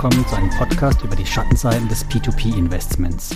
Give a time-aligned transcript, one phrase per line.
[0.00, 3.30] Willkommen zu einem Podcast über die Schattenseiten des P2P-Investments.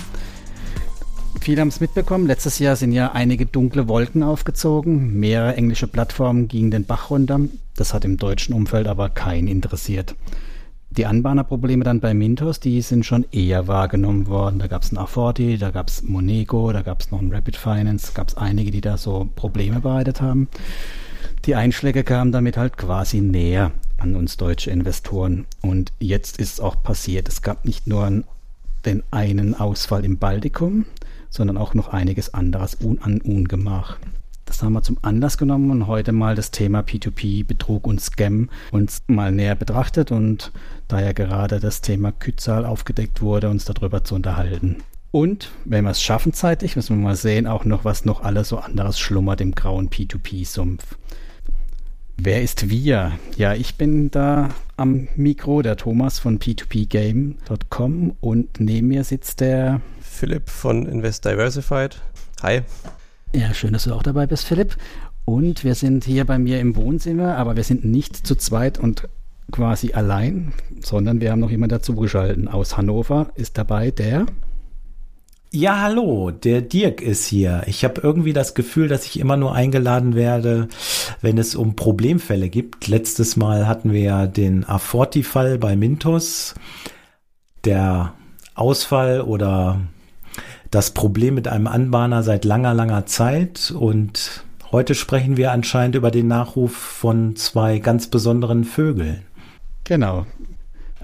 [1.41, 6.47] Viele haben es mitbekommen, letztes Jahr sind ja einige dunkle Wolken aufgezogen, mehrere englische Plattformen
[6.47, 7.41] gingen den Bach runter,
[7.75, 10.15] das hat im deutschen Umfeld aber keinen interessiert.
[10.89, 14.59] Die Anbahnerprobleme dann bei Mintos, die sind schon eher wahrgenommen worden.
[14.59, 17.57] Da gab es einen Afforti, da gab es Monego, da gab es noch einen Rapid
[17.57, 20.47] Finance, gab es einige, die da so Probleme bereitet haben.
[21.43, 25.45] Die Einschläge kamen damit halt quasi näher an uns deutsche Investoren.
[25.61, 27.27] Und jetzt ist es auch passiert.
[27.29, 28.23] Es gab nicht nur
[28.85, 30.85] den einen Ausfall im Baltikum,
[31.29, 33.97] sondern auch noch einiges anderes un an Ungemach.
[34.45, 38.49] Das haben wir zum Anlass genommen und heute mal das Thema P2P, Betrug und Scam
[38.71, 40.51] uns mal näher betrachtet und
[40.89, 44.83] da ja gerade das Thema Kützal aufgedeckt wurde, uns darüber zu unterhalten.
[45.11, 48.49] Und wenn wir es schaffen zeitig, müssen wir mal sehen, auch noch, was noch alles
[48.49, 50.97] so anderes schlummert im grauen P2P-Sumpf.
[52.17, 53.13] Wer ist wir?
[53.37, 59.81] Ja, ich bin da am Mikro, der Thomas von p2pgame.com und neben mir sitzt der
[59.99, 62.01] Philipp von Invest Diversified.
[62.43, 62.61] Hi.
[63.33, 64.77] Ja, schön, dass du auch dabei bist, Philipp.
[65.25, 69.09] Und wir sind hier bei mir im Wohnzimmer, aber wir sind nicht zu zweit und
[69.51, 72.47] quasi allein, sondern wir haben noch jemanden dazugeschalten.
[72.47, 74.27] Aus Hannover ist dabei der
[75.55, 77.61] ja, hallo, der Dirk ist hier.
[77.67, 80.67] Ich habe irgendwie das Gefühl, dass ich immer nur eingeladen werde,
[81.21, 82.87] wenn es um Problemfälle gibt.
[82.87, 86.55] Letztes Mal hatten wir ja den Aforti-Fall bei Mintos.
[87.65, 88.15] Der
[88.55, 89.79] Ausfall oder
[90.71, 93.69] das Problem mit einem Anbahner seit langer, langer Zeit.
[93.69, 99.21] Und heute sprechen wir anscheinend über den Nachruf von zwei ganz besonderen Vögeln.
[99.83, 100.25] Genau.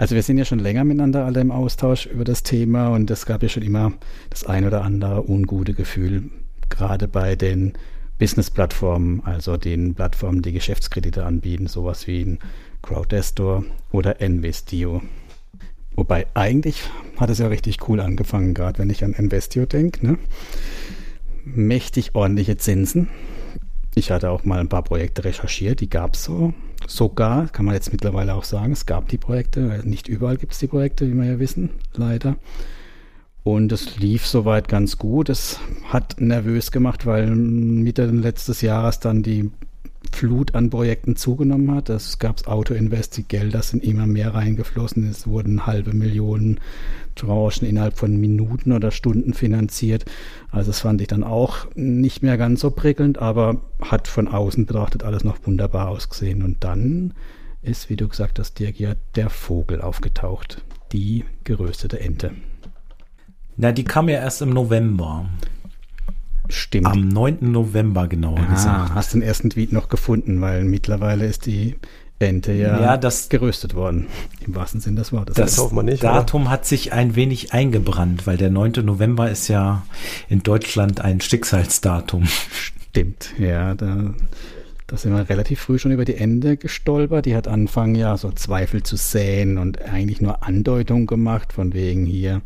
[0.00, 3.26] Also wir sind ja schon länger miteinander alle im Austausch über das Thema und es
[3.26, 3.92] gab ja schon immer
[4.30, 6.30] das ein oder andere ungute Gefühl,
[6.70, 7.74] gerade bei den
[8.18, 12.38] Business-Plattformen, also den Plattformen, die Geschäftskredite anbieten, sowas wie ein
[12.80, 13.62] Crowdestor
[13.92, 15.02] oder Investio.
[15.96, 16.82] Wobei eigentlich
[17.18, 20.06] hat es ja richtig cool angefangen, gerade wenn ich an Investio denke.
[20.06, 20.18] Ne?
[21.44, 23.08] Mächtig ordentliche Zinsen.
[23.94, 26.54] Ich hatte auch mal ein paar Projekte recherchiert, die gab es so
[26.86, 30.58] sogar, kann man jetzt mittlerweile auch sagen, es gab die Projekte, nicht überall gibt es
[30.58, 32.36] die Projekte, wie wir ja wissen, leider.
[33.42, 35.28] Und es lief soweit ganz gut.
[35.30, 39.50] Es hat nervös gemacht, weil Mitte letztes Jahres dann die
[40.12, 41.88] Flut an Projekten zugenommen hat.
[41.88, 45.08] Es gab Auto-Invest, die Gelder sind immer mehr reingeflossen.
[45.08, 46.58] Es wurden halbe Millionen
[47.14, 50.04] Tranchen innerhalb von Minuten oder Stunden finanziert.
[50.50, 54.66] Also das fand ich dann auch nicht mehr ganz so prickelnd, aber hat von außen
[54.66, 56.42] betrachtet alles noch wunderbar ausgesehen.
[56.42, 57.14] Und dann
[57.62, 60.64] ist, wie du gesagt hast, Dirk, ja der Vogel aufgetaucht.
[60.92, 62.32] Die geröstete Ente.
[63.56, 65.28] Na, die kam ja erst im November.
[66.48, 66.86] Stimmt.
[66.86, 67.38] Am 9.
[67.52, 68.94] November genau ah, gesagt.
[68.94, 71.76] Hast den ersten Tweet noch gefunden, weil mittlerweile ist die
[72.20, 74.06] Ente ja, ja das, geröstet worden.
[74.46, 75.36] Im wahrsten Sinne des Wortes.
[75.36, 76.50] Das, das nicht, Datum oder?
[76.50, 78.84] hat sich ein wenig eingebrannt, weil der 9.
[78.84, 79.86] November ist ja
[80.28, 82.26] in Deutschland ein Schicksalsdatum.
[82.26, 84.14] Stimmt, ja, da,
[84.86, 87.24] da sind wir relativ früh schon über die Ende gestolpert.
[87.24, 92.04] Die hat angefangen, ja, so Zweifel zu säen und eigentlich nur Andeutungen gemacht, von wegen
[92.04, 92.42] hier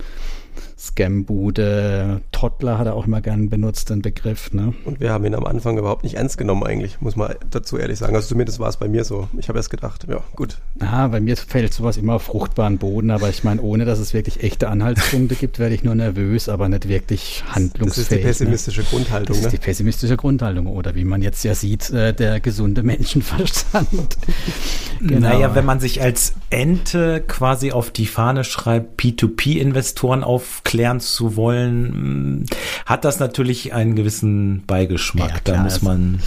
[0.85, 4.53] Scambude, Toddler hat er auch immer gern benutzt, den Begriff.
[4.53, 4.75] Ne?
[4.85, 7.99] Und wir haben ihn am Anfang überhaupt nicht ernst genommen eigentlich, muss man dazu ehrlich
[7.99, 8.15] sagen.
[8.15, 9.29] Also zumindest war es bei mir so.
[9.39, 10.59] Ich habe erst gedacht, ja, gut.
[10.81, 14.13] Ah, bei mir fällt sowas immer auf fruchtbaren Boden, aber ich meine, ohne dass es
[14.13, 17.85] wirklich echte Anhaltspunkte gibt, werde ich nur nervös, aber nicht wirklich handlungsfähig.
[17.85, 18.21] Das ist die ne?
[18.21, 18.87] pessimistische ne?
[18.91, 19.37] Grundhaltung.
[19.37, 23.89] Das ist die pessimistische Grundhaltung oder wie man jetzt ja sieht, äh, der gesunde Menschenverstand.
[25.01, 25.29] genau.
[25.29, 31.37] Naja, wenn man sich als Ente quasi auf die Fahne schreibt, P2P-Investoren aufklären, klären zu
[31.37, 32.47] wollen, mm,
[32.85, 35.31] hat das natürlich einen gewissen Beigeschmack.
[35.31, 36.21] Ja, da muss man.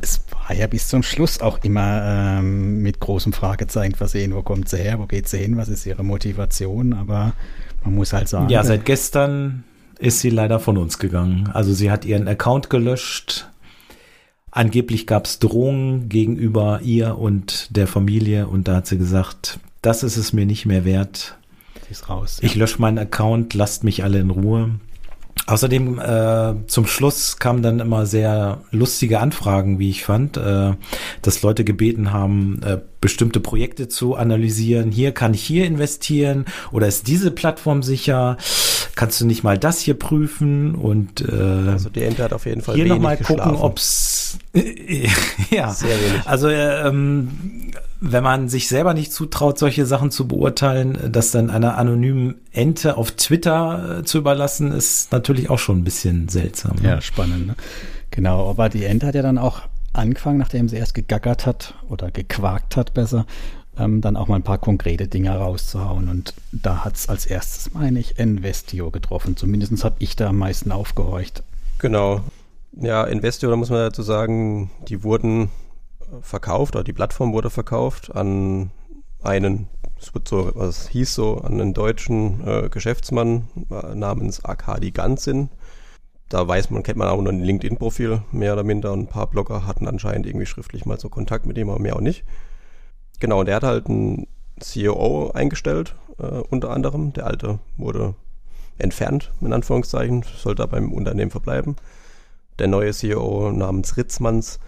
[0.00, 4.68] Es war ja bis zum Schluss auch immer ähm, mit großem Fragezeichen versehen, wo kommt
[4.68, 7.32] sie her, wo geht sie hin, was ist ihre Motivation, aber
[7.84, 8.48] man muss halt sagen.
[8.48, 9.64] Ja, seit gestern
[9.98, 11.50] ist sie leider von uns gegangen.
[11.52, 13.48] Also sie hat ihren Account gelöscht.
[14.52, 20.04] Angeblich gab es Drohungen gegenüber ihr und der Familie und da hat sie gesagt, das
[20.04, 21.37] ist es mir nicht mehr wert
[21.90, 22.38] ist raus.
[22.42, 24.70] Ich lösche meinen Account, lasst mich alle in Ruhe.
[25.46, 30.72] Außerdem äh, zum Schluss kamen dann immer sehr lustige Anfragen, wie ich fand, äh,
[31.22, 34.90] dass Leute gebeten haben, äh, bestimmte Projekte zu analysieren.
[34.90, 38.36] Hier kann ich hier investieren oder ist diese Plattform sicher?
[38.94, 42.60] Kannst du nicht mal das hier prüfen und äh, also die Ente hat auf jeden
[42.60, 44.38] Fall hier nochmal gucken, ob's
[45.50, 46.26] ja sehr wenig.
[46.26, 47.30] Also äh, ähm,
[48.00, 52.96] wenn man sich selber nicht zutraut, solche Sachen zu beurteilen, das dann einer anonymen Ente
[52.96, 56.76] auf Twitter äh, zu überlassen, ist natürlich auch schon ein bisschen seltsam.
[56.76, 56.88] Ne?
[56.88, 57.48] Ja, spannend.
[57.48, 57.56] Ne?
[58.10, 59.62] Genau, aber die Ente hat ja dann auch
[59.92, 63.26] angefangen, nachdem sie erst gegackert hat oder gequakt hat besser,
[63.78, 66.08] ähm, dann auch mal ein paar konkrete Dinge rauszuhauen.
[66.08, 69.36] Und da hat es als erstes, meine ich, Investio getroffen.
[69.36, 71.42] Zumindest habe ich da am meisten aufgehorcht.
[71.78, 72.20] Genau.
[72.72, 75.50] Ja, Investio, da muss man dazu sagen, die wurden
[76.22, 78.70] verkauft, oder die Plattform wurde verkauft an
[79.22, 79.68] einen,
[80.00, 85.50] es wird so, was hieß so, an einen deutschen äh, Geschäftsmann äh, namens Arkadi Ganzin.
[86.28, 88.92] Da weiß man, kennt man auch nur ein LinkedIn-Profil, mehr oder minder.
[88.92, 91.96] Und ein paar Blogger hatten anscheinend irgendwie schriftlich mal so Kontakt mit ihm, aber mehr
[91.96, 92.24] auch nicht.
[93.18, 94.26] Genau, und der hat halt einen
[94.60, 97.12] CEO eingestellt, äh, unter anderem.
[97.14, 98.14] Der alte wurde
[98.76, 101.76] entfernt, in Anführungszeichen, sollte aber im Unternehmen verbleiben.
[102.58, 104.60] Der neue CEO namens Ritzmanns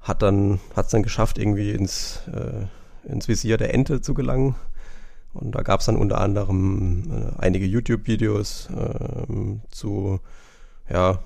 [0.00, 4.54] hat dann hat es dann geschafft, irgendwie ins, äh, ins Visier der Ente zu gelangen.
[5.34, 10.20] Und da gab es dann unter anderem äh, einige YouTube-Videos äh, zu,
[10.88, 11.20] ja,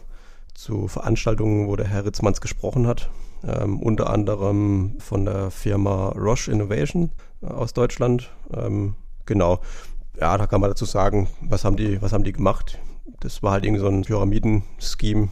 [0.55, 3.11] zu Veranstaltungen, wo der Herr Ritzmanns gesprochen hat.
[3.45, 7.11] Ähm, unter anderem von der Firma Roche Innovation
[7.43, 8.31] äh, aus Deutschland.
[8.55, 8.95] Ähm,
[9.27, 9.61] genau.
[10.21, 12.79] Ja, da kann man dazu sagen, was haben die, was haben die gemacht?
[13.21, 15.31] Das war halt irgendwie so ein Pyramiden-Scheme,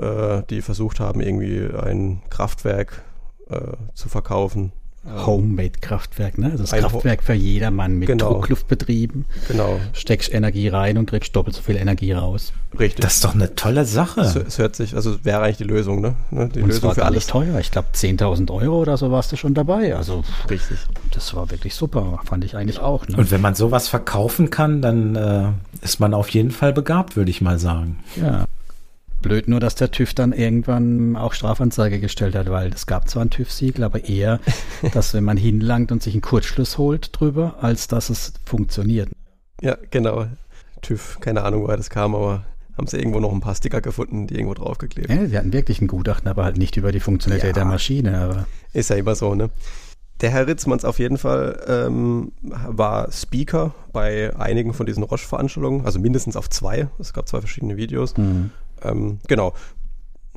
[0.00, 3.02] äh, die versucht haben, irgendwie ein Kraftwerk
[3.48, 3.60] äh,
[3.94, 4.72] zu verkaufen.
[5.06, 6.46] Homemade-Kraftwerk, ne?
[6.52, 8.32] Also das ein Kraftwerk für jedermann mit genau.
[8.32, 9.26] Druckluftbetrieben.
[9.48, 9.78] Genau.
[9.92, 12.54] Steckst Energie rein und kriegst doppelt so viel Energie raus.
[12.78, 13.02] Richtig.
[13.02, 14.22] Das ist doch eine tolle Sache.
[14.22, 16.14] Es, es hört sich, also wäre eigentlich die Lösung, ne?
[16.30, 16.48] ne?
[16.48, 17.26] Die und Lösung war für alles.
[17.26, 17.60] teuer.
[17.60, 19.94] Ich glaube 10.000 Euro oder so warst du schon dabei.
[19.94, 20.78] Also richtig.
[21.10, 22.20] Das war wirklich super.
[22.24, 23.06] Fand ich eigentlich auch.
[23.06, 23.18] Ne?
[23.18, 25.48] Und wenn man sowas verkaufen kann, dann äh,
[25.82, 27.98] ist man auf jeden Fall begabt, würde ich mal sagen.
[28.16, 28.46] Ja.
[29.24, 33.24] Blöd nur, dass der TÜV dann irgendwann auch Strafanzeige gestellt hat, weil es gab zwar
[33.24, 34.38] ein TÜV-Siegel, aber eher,
[34.92, 39.08] dass wenn man hinlangt und sich einen Kurzschluss holt drüber, als dass es funktioniert.
[39.62, 40.26] Ja, genau.
[40.82, 42.44] TÜV, keine Ahnung, woher das kam, aber
[42.76, 45.08] haben sie irgendwo noch ein paar Sticker gefunden, die irgendwo draufgeklebt.
[45.08, 48.18] Ja, sie hatten wirklich ein Gutachten, aber halt nicht über die Funktionalität ja, der Maschine.
[48.18, 49.48] Aber ist ja immer so, ne?
[50.20, 55.98] Der Herr Ritzmanns auf jeden Fall ähm, war Speaker bei einigen von diesen Roche-Veranstaltungen, also
[55.98, 56.88] mindestens auf zwei.
[56.98, 58.16] Es gab zwei verschiedene Videos.
[58.16, 58.50] Mhm.
[58.82, 59.54] Ähm, genau.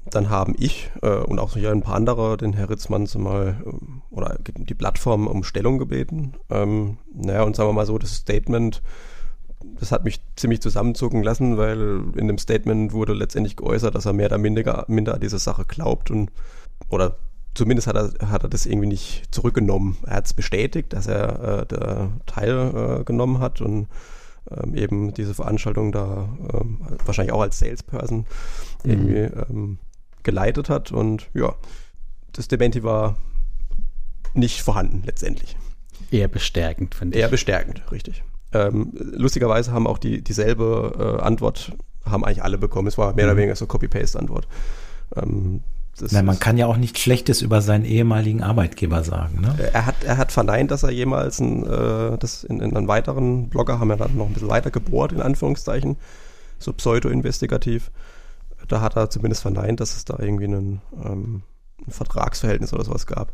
[0.10, 3.70] Dann haben ich äh, und auch hier ein paar andere den Herr Ritzmann mal äh,
[4.16, 6.34] oder die Plattform um Stellung gebeten.
[6.50, 8.82] Ähm, naja, und sagen wir mal so, das Statement,
[9.80, 14.14] das hat mich ziemlich zusammenzucken lassen, weil in dem Statement wurde letztendlich geäußert, dass er
[14.14, 16.32] mehr oder minder, minder an diese Sache glaubt und
[16.90, 17.18] oder
[17.58, 19.98] zumindest hat er, hat er das irgendwie nicht zurückgenommen.
[20.06, 23.88] Er hat es bestätigt, dass er äh, da teilgenommen äh, hat und
[24.52, 28.26] ähm, eben diese Veranstaltung da ähm, wahrscheinlich auch als Salesperson
[28.84, 28.92] mhm.
[28.92, 29.18] irgendwie
[29.50, 29.80] ähm,
[30.24, 30.92] geleitet hat.
[30.92, 31.56] Und ja,
[32.34, 33.18] das Dementi war
[34.34, 35.58] nicht vorhanden letztendlich.
[36.12, 37.24] Eher bestärkend, finde ich.
[37.24, 38.24] Eher bestärkend, richtig.
[38.54, 41.74] Ähm, lustigerweise haben auch die dieselbe äh, Antwort,
[42.06, 42.88] haben eigentlich alle bekommen.
[42.88, 43.32] Es war mehr mhm.
[43.32, 44.48] oder weniger so Copy-Paste-Antwort.
[45.16, 45.64] Ähm,
[46.12, 49.42] Nein, man kann ja auch nichts Schlechtes über seinen ehemaligen Arbeitgeber sagen.
[49.42, 49.72] Ne?
[49.74, 53.50] Er, hat, er hat verneint, dass er jemals ein, äh, das in, in einen weiteren
[53.50, 55.98] Blogger haben wir dann noch ein bisschen weiter gebohrt, in Anführungszeichen,
[56.60, 57.92] so pseudo-investigativ.
[58.68, 61.42] Da hat er zumindest verneint, dass es da irgendwie einen, ähm,
[61.86, 63.32] ein Vertragsverhältnis oder sowas gab.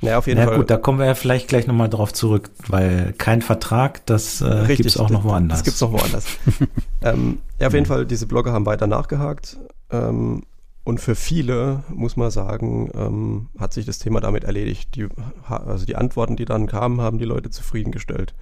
[0.00, 0.58] Naja, auf jeden naja, Fall.
[0.58, 4.64] gut, da kommen wir ja vielleicht gleich nochmal drauf zurück, weil kein Vertrag, das äh,
[4.68, 5.58] gibt es auch noch woanders.
[5.58, 6.24] Das gibt es noch woanders.
[7.02, 9.56] ähm, ja, auf jeden Fall, diese Blogger haben weiter nachgehakt.
[9.90, 10.44] Ähm,
[10.88, 14.94] und für viele, muss man sagen, ähm, hat sich das Thema damit erledigt.
[14.94, 15.06] Die,
[15.46, 18.32] also die Antworten, die dann kamen, haben die Leute zufriedengestellt.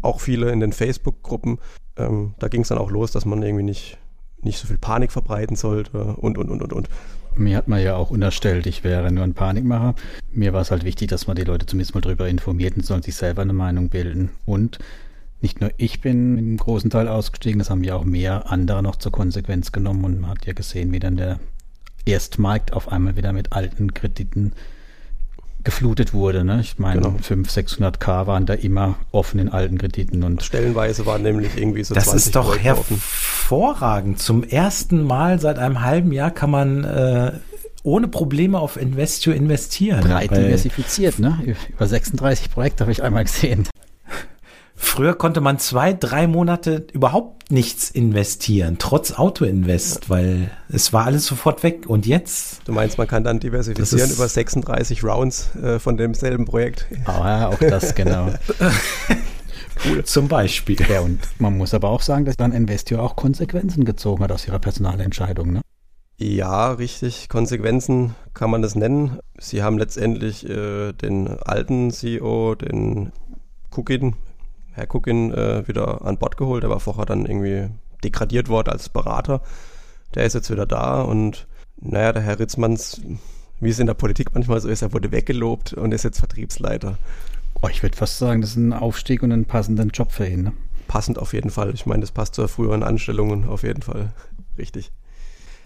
[0.00, 1.58] Auch viele in den Facebook-Gruppen,
[1.96, 3.98] ähm, da ging es dann auch los, dass man irgendwie nicht,
[4.42, 6.88] nicht so viel Panik verbreiten sollte und, und, und, und, und.
[7.34, 9.96] Mir hat man ja auch unterstellt, ich wäre nur ein Panikmacher.
[10.32, 13.02] Mir war es halt wichtig, dass man die Leute zumindest mal darüber informiert und sollen
[13.02, 14.30] sich selber eine Meinung bilden.
[14.46, 14.78] Und
[15.40, 18.94] nicht nur ich bin im großen Teil ausgestiegen, das haben ja auch mehr andere noch
[18.94, 21.40] zur Konsequenz genommen und man hat ja gesehen, wie dann der
[22.04, 24.52] Erstmarkt auf einmal wieder mit alten Krediten
[25.64, 26.44] geflutet wurde.
[26.44, 26.60] Ne?
[26.60, 27.16] Ich meine, genau.
[27.22, 30.22] 500, 600 K waren da immer offen in alten Krediten.
[30.24, 34.16] und Stellenweise waren nämlich irgendwie so das 20 ist doch Projekte hervorragend.
[34.16, 34.24] Offen.
[34.24, 37.32] Zum ersten Mal seit einem halben Jahr kann man äh,
[37.84, 40.00] ohne Probleme auf Investio investieren.
[40.02, 41.56] Breit diversifiziert, ne?
[41.68, 43.66] Über 36 Projekte habe ich einmal gesehen.
[44.92, 51.24] Früher konnte man zwei, drei Monate überhaupt nichts investieren, trotz Autoinvest, weil es war alles
[51.24, 51.86] sofort weg.
[51.86, 52.60] Und jetzt?
[52.66, 56.88] Du meinst, man kann dann diversifizieren über 36 Rounds äh, von demselben Projekt?
[57.06, 58.34] Ah, ja, auch das, genau.
[59.86, 60.04] cool.
[60.04, 60.76] Zum Beispiel.
[60.86, 64.46] Ja, und man muss aber auch sagen, dass dann Investio auch Konsequenzen gezogen hat aus
[64.46, 65.62] ihrer Personalentscheidung, ne?
[66.18, 67.30] Ja, richtig.
[67.30, 69.20] Konsequenzen kann man das nennen.
[69.38, 73.10] Sie haben letztendlich äh, den alten CEO, den
[73.70, 74.16] Kukin,
[74.72, 76.64] Herr Cookin äh, wieder an Bord geholt.
[76.64, 77.68] Er war vorher dann irgendwie
[78.02, 79.42] degradiert worden als Berater.
[80.14, 81.46] Der ist jetzt wieder da und
[81.80, 83.00] naja, der Herr Ritzmanns,
[83.60, 86.98] wie es in der Politik manchmal so ist, er wurde weggelobt und ist jetzt Vertriebsleiter.
[87.60, 90.42] Oh, ich würde fast sagen, das ist ein Aufstieg und ein passenden Job für ihn.
[90.42, 90.52] Ne?
[90.88, 91.72] Passend auf jeden Fall.
[91.74, 94.12] Ich meine, das passt zur früheren Anstellungen auf jeden Fall.
[94.58, 94.90] Richtig.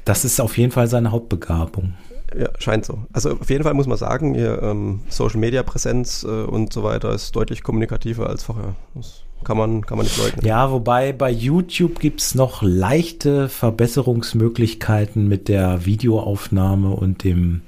[0.05, 1.95] Das ist auf jeden Fall seine Hauptbegabung.
[2.35, 2.99] Ja, scheint so.
[3.13, 6.83] Also auf jeden Fall muss man sagen, ihr ähm, Social Media Präsenz äh, und so
[6.83, 8.75] weiter ist deutlich kommunikativer als vorher.
[8.95, 10.45] Das kann man, kann man nicht leugnen.
[10.45, 17.63] Ja, wobei bei YouTube gibt es noch leichte Verbesserungsmöglichkeiten mit der Videoaufnahme und dem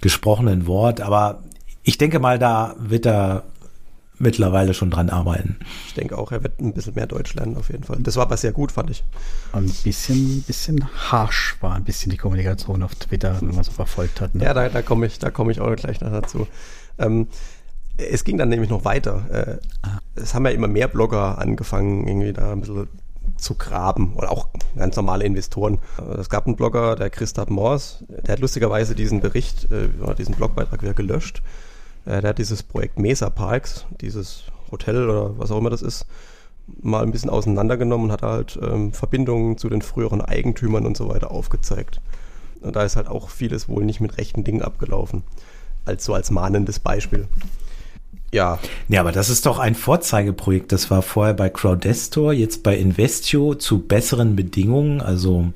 [0.00, 1.42] gesprochenen Wort, aber
[1.82, 3.44] ich denke mal, da wird er
[4.18, 5.56] mittlerweile schon dran arbeiten.
[5.86, 7.98] Ich denke auch, er wird ein bisschen mehr Deutsch lernen auf jeden Fall.
[8.00, 9.04] Das war aber sehr gut, fand ich.
[9.52, 14.20] Ein bisschen, bisschen harsch war ein bisschen die Kommunikation auf Twitter, wenn man so verfolgt
[14.20, 14.34] hat.
[14.34, 14.44] Ne?
[14.44, 16.46] Ja, da, da komme ich, da komme ich auch gleich noch dazu.
[16.98, 17.28] Ähm,
[17.96, 19.26] es ging dann nämlich noch weiter.
[19.30, 19.98] Äh, ah.
[20.14, 22.88] Es haben ja immer mehr Blogger angefangen, irgendwie da ein bisschen
[23.36, 25.78] zu graben oder auch ganz normale Investoren.
[25.98, 30.34] Äh, es gab einen Blogger, der Christoph Mors, der hat lustigerweise diesen Bericht, äh, diesen
[30.34, 31.42] Blogbeitrag wieder gelöscht
[32.06, 36.06] äh, der hat dieses Projekt Mesa Parks, dieses Hotel oder was auch immer das ist,
[36.82, 41.08] mal ein bisschen auseinandergenommen und hat halt ähm, Verbindungen zu den früheren Eigentümern und so
[41.08, 42.00] weiter aufgezeigt.
[42.60, 45.22] Und da ist halt auch vieles wohl nicht mit rechten Dingen abgelaufen.
[45.84, 47.28] Als so als mahnendes Beispiel.
[48.32, 48.58] Ja.
[48.88, 50.72] Ja, aber das ist doch ein Vorzeigeprojekt.
[50.72, 55.00] Das war vorher bei Crowdestor, jetzt bei Investio zu besseren Bedingungen.
[55.00, 55.52] Also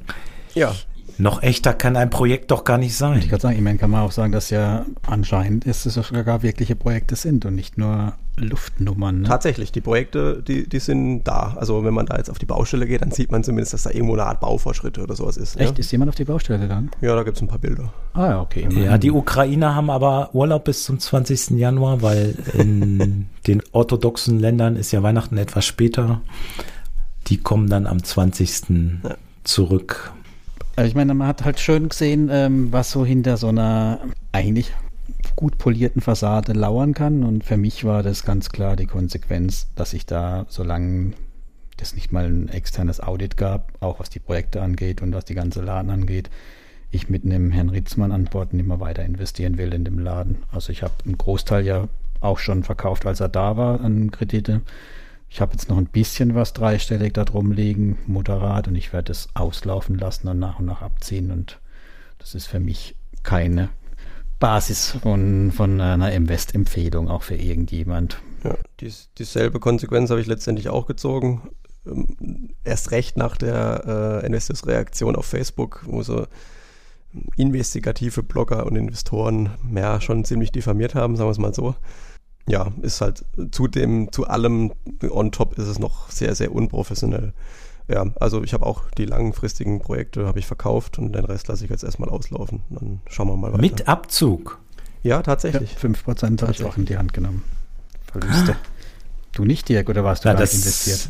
[0.55, 0.75] ja.
[1.23, 3.21] Noch echter kann ein Projekt doch gar nicht sein.
[3.21, 6.43] Ich kann sagen, ich meine, kann man auch sagen, dass ja anscheinend ist es sogar
[6.43, 9.21] wirkliche Projekte sind und nicht nur Luftnummern.
[9.21, 9.29] Ne?
[9.29, 11.55] Tatsächlich, die Projekte, die, die sind da.
[11.57, 13.91] Also wenn man da jetzt auf die Baustelle geht, dann sieht man zumindest, dass da
[13.91, 15.61] irgendwo eine Art Baufortschritte oder sowas ist.
[15.61, 15.75] Echt?
[15.75, 15.79] Ja?
[15.79, 16.91] Ist jemand auf die Baustelle gegangen?
[17.01, 17.93] Ja, da gibt es ein paar Bilder.
[18.15, 18.67] Ah ja, okay.
[18.83, 21.51] Ja, die Ukrainer haben aber Urlaub bis zum 20.
[21.51, 26.21] Januar, weil in den orthodoxen Ländern ist ja Weihnachten etwas später.
[27.29, 28.71] Die kommen dann am 20.
[29.05, 29.17] Ja.
[29.45, 30.13] zurück.
[30.83, 34.01] Also ich meine, man hat halt schön gesehen, ähm, was so hinter so einer
[34.33, 34.73] eigentlich
[35.37, 37.23] gut polierten Fassade lauern kann.
[37.23, 41.13] Und für mich war das ganz klar die Konsequenz, dass ich da, solange
[41.77, 45.37] das nicht mal ein externes Audit gab, auch was die Projekte angeht und was die
[45.37, 46.31] ganze Laden angeht,
[46.91, 50.39] ich mit einem Herrn Ritzmann an Bord nicht mehr weiter investieren will in dem Laden.
[50.51, 51.87] Also ich habe einen Großteil ja
[52.21, 54.63] auch schon verkauft, als er da war an Kredite.
[55.35, 59.13] Ich habe jetzt noch ein bisschen was dreistellig da drum liegen, moderat, und ich werde
[59.13, 61.31] es auslaufen lassen und nach und nach abziehen.
[61.31, 61.59] Und
[62.19, 63.71] das ist für mich keine
[64.39, 68.19] Basis von, von einer Invest-Empfehlung, auch für irgendjemand.
[68.45, 71.49] Ja, dies, dieselbe Konsequenz habe ich letztendlich auch gezogen.
[71.87, 76.27] Ähm, erst recht nach der äh, Investors-Reaktion auf Facebook, wo so
[77.37, 81.75] investigative Blogger und Investoren mehr schon ziemlich diffamiert haben, sagen wir es mal so
[82.49, 84.73] ja, ist halt zu dem, zu allem
[85.09, 87.33] on top ist es noch sehr, sehr unprofessionell.
[87.89, 91.65] Ja, also ich habe auch die langfristigen Projekte habe ich verkauft und den Rest lasse
[91.65, 92.61] ich jetzt erstmal auslaufen.
[92.71, 93.61] Dann schauen wir mal weiter.
[93.61, 94.61] Mit Abzug?
[95.03, 95.75] Ja, tatsächlich.
[95.83, 97.43] Ja, 5% habe ich auch in die Hand genommen.
[98.11, 98.53] Verluste.
[98.53, 98.67] Ah.
[99.33, 101.09] Du nicht, Dirk, oder warst du ja, das, investiert?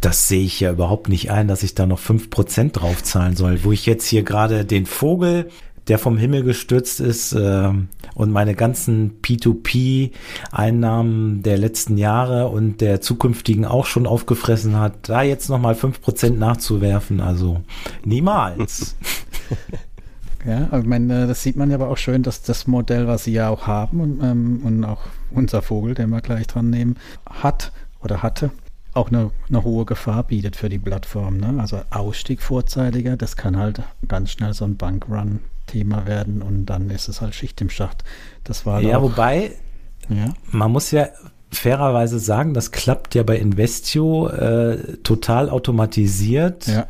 [0.00, 3.64] Das sehe ich ja überhaupt nicht ein, dass ich da noch 5% draufzahlen soll.
[3.64, 5.50] Wo ich jetzt hier gerade den Vogel
[5.88, 7.72] der vom Himmel gestürzt ist äh,
[8.14, 15.22] und meine ganzen P2P-Einnahmen der letzten Jahre und der zukünftigen auch schon aufgefressen hat, da
[15.22, 17.62] jetzt nochmal fünf Prozent nachzuwerfen, also
[18.04, 18.94] niemals.
[20.46, 23.32] Ja, ich meine, das sieht man ja aber auch schön, dass das Modell, was sie
[23.32, 25.00] ja auch haben und, ähm, und auch
[25.30, 27.72] unser Vogel, den wir gleich dran nehmen, hat
[28.02, 28.50] oder hatte,
[28.92, 31.38] auch eine, eine hohe Gefahr bietet für die Plattform.
[31.38, 31.54] Ne?
[31.58, 36.90] Also Ausstieg vorzeitiger, das kann halt ganz schnell so ein Bankrun Thema werden und dann
[36.90, 38.04] ist es halt Schicht im Schacht.
[38.44, 39.52] Das war ja, auch, wobei
[40.08, 40.34] ja.
[40.50, 41.08] man muss ja
[41.50, 46.66] fairerweise sagen, das klappt ja bei Investio äh, total automatisiert.
[46.66, 46.86] Ja.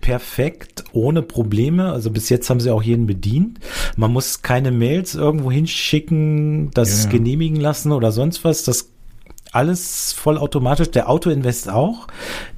[0.00, 1.92] Perfekt, ohne Probleme.
[1.92, 3.60] Also bis jetzt haben sie auch jeden bedient.
[3.96, 7.10] Man muss keine Mails irgendwo hinschicken, das ja.
[7.10, 8.64] genehmigen lassen oder sonst was.
[8.64, 8.88] Das
[9.52, 10.90] alles vollautomatisch.
[10.90, 12.08] Der Autoinvest auch.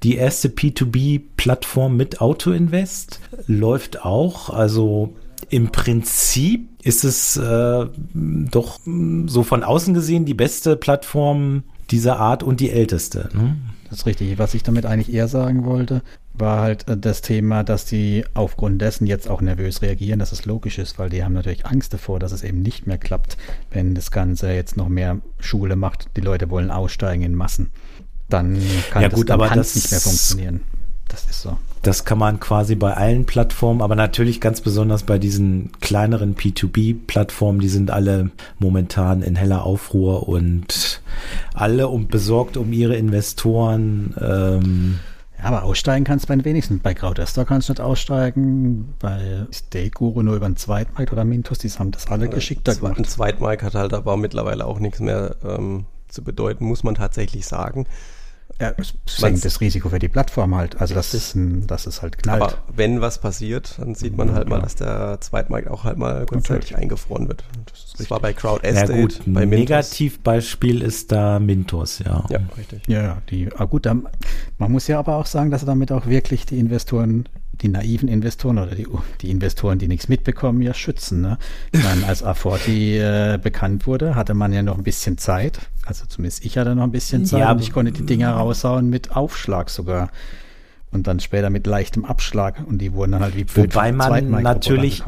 [0.02, 4.48] Die erste P2B-Plattform mit Autoinvest läuft auch.
[4.48, 5.14] Also
[5.50, 8.80] im Prinzip ist es äh, doch
[9.26, 13.28] so von außen gesehen die beste Plattform dieser Art und die älteste.
[13.34, 13.56] Ne?
[13.90, 14.38] Das ist richtig.
[14.38, 18.82] Was ich damit eigentlich eher sagen wollte, war halt äh, das Thema, dass die aufgrund
[18.82, 22.18] dessen jetzt auch nervös reagieren, dass es logisch ist, weil die haben natürlich Angst davor,
[22.18, 23.36] dass es eben nicht mehr klappt,
[23.70, 26.08] wenn das Ganze jetzt noch mehr Schule macht.
[26.16, 27.70] Die Leute wollen aussteigen in Massen.
[28.28, 28.58] Dann
[28.90, 30.60] kann ja, gut, das, aber das nicht mehr funktionieren.
[31.08, 31.56] Das ist so.
[31.84, 37.60] Das kann man quasi bei allen Plattformen, aber natürlich ganz besonders bei diesen kleineren P2B-Plattformen,
[37.60, 41.02] die sind alle momentan in heller Aufruhr und
[41.52, 44.14] alle um, besorgt um ihre Investoren.
[44.18, 44.98] Ähm,
[45.42, 46.80] Aber aussteigen kannst du bei den wenigsten.
[46.80, 48.94] Bei Crowdester kannst du nicht aussteigen.
[48.98, 52.96] Bei Steak Guru nur über einen Zweitmarkt oder Mintos, die haben das alle geschickter gemacht.
[52.96, 57.44] Ein Zweitmarkt hat halt aber mittlerweile auch nichts mehr ähm, zu bedeuten, muss man tatsächlich
[57.44, 57.84] sagen.
[58.60, 60.80] Ja, es senkt das Risiko für die Plattform halt.
[60.80, 62.42] Also das ist, das ist halt knallt.
[62.42, 64.50] Aber wenn was passiert, dann sieht man halt ja.
[64.50, 67.42] mal, dass der Zweitmarkt auch halt mal kurzzeitig eingefroren wird.
[67.66, 69.58] Das, das war bei Crowd Estate, ja, gut, bei Mintos.
[69.58, 72.24] Negativbeispiel ist da Mintos, ja.
[72.30, 72.86] Ja, richtig.
[72.86, 74.06] Ja, die, ah gut, dann,
[74.58, 77.28] man muss ja aber auch sagen, dass er damit auch wirklich die Investoren
[77.60, 78.86] die naiven Investoren oder die,
[79.20, 81.20] die Investoren, die nichts mitbekommen, ja schützen.
[81.20, 81.38] Ne?
[81.72, 85.58] Ich meine, als A40 äh, bekannt wurde, hatte man ja noch ein bisschen Zeit.
[85.84, 88.88] Also zumindest ich hatte noch ein bisschen Zeit ja, und ich konnte die Dinger raushauen
[88.88, 90.10] mit Aufschlag sogar.
[90.90, 95.02] Und dann später mit leichtem Abschlag und die wurden dann halt wie Wobei man natürlich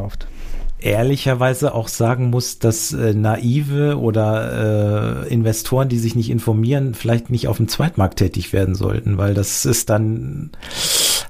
[0.78, 7.30] ehrlicherweise auch sagen muss, dass äh, naive oder äh, Investoren, die sich nicht informieren, vielleicht
[7.30, 10.50] nicht auf dem Zweitmarkt tätig werden sollten, weil das ist dann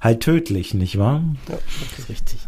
[0.00, 1.22] halt tödlich, nicht wahr?
[1.48, 2.38] Ja, das ist richtig.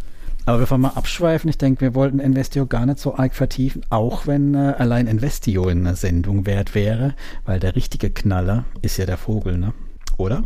[0.48, 4.26] Aber bevor wir abschweifen, ich denke, wir wollten Investio gar nicht so arg vertiefen, auch
[4.26, 7.14] wenn äh, allein Investio in einer Sendung wert wäre,
[7.44, 9.74] weil der richtige Knaller ist ja der Vogel, ne?
[10.16, 10.42] Oder?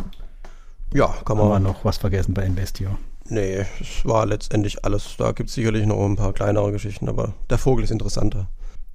[0.93, 1.47] Ja, kann man.
[1.47, 2.99] Haben wir noch was vergessen bei Investio?
[3.29, 5.15] Nee, es war letztendlich alles.
[5.17, 8.49] Da gibt es sicherlich noch ein paar kleinere Geschichten, aber der Vogel ist interessanter.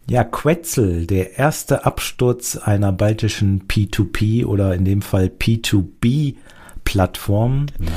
[0.10, 6.36] Ja, Quetzel, der erste Absturz einer baltischen P2P oder in dem Fall P2B
[6.88, 7.65] Plattform.
[7.77, 7.91] Genau.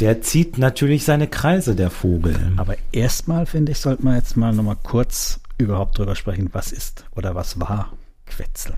[0.00, 2.52] Der zieht natürlich seine Kreise, der Vogel.
[2.56, 7.04] Aber erstmal, finde ich, sollte man jetzt mal nochmal kurz überhaupt drüber sprechen, was ist
[7.14, 7.92] oder was war
[8.26, 8.74] Quetzel.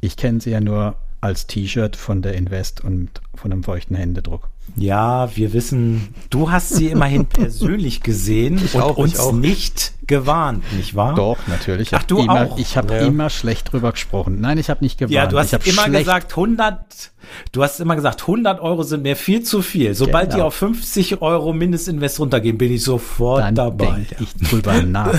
[0.00, 4.48] Ich kenne sie ja nur als T-Shirt von der Invest und von einem feuchten Händedruck.
[4.76, 9.32] Ja, wir wissen, du hast sie immerhin persönlich gesehen ich und auch, uns auch.
[9.32, 11.14] nicht gewarnt, nicht wahr?
[11.14, 11.94] Doch, natürlich.
[11.94, 12.58] Ach, du immer, auch?
[12.58, 13.00] Ich habe ja.
[13.00, 14.40] immer schlecht drüber gesprochen.
[14.40, 15.12] Nein, ich habe nicht gewarnt.
[15.12, 17.12] Ja, du hast immer gesagt 100
[17.52, 19.94] Du hast immer gesagt, 100 Euro sind mir viel zu viel.
[19.94, 20.36] Sobald genau.
[20.36, 24.06] die auf 50 Euro Mindestinvest runtergehen, bin ich sofort Dann dabei.
[24.20, 25.12] ich drüber nach.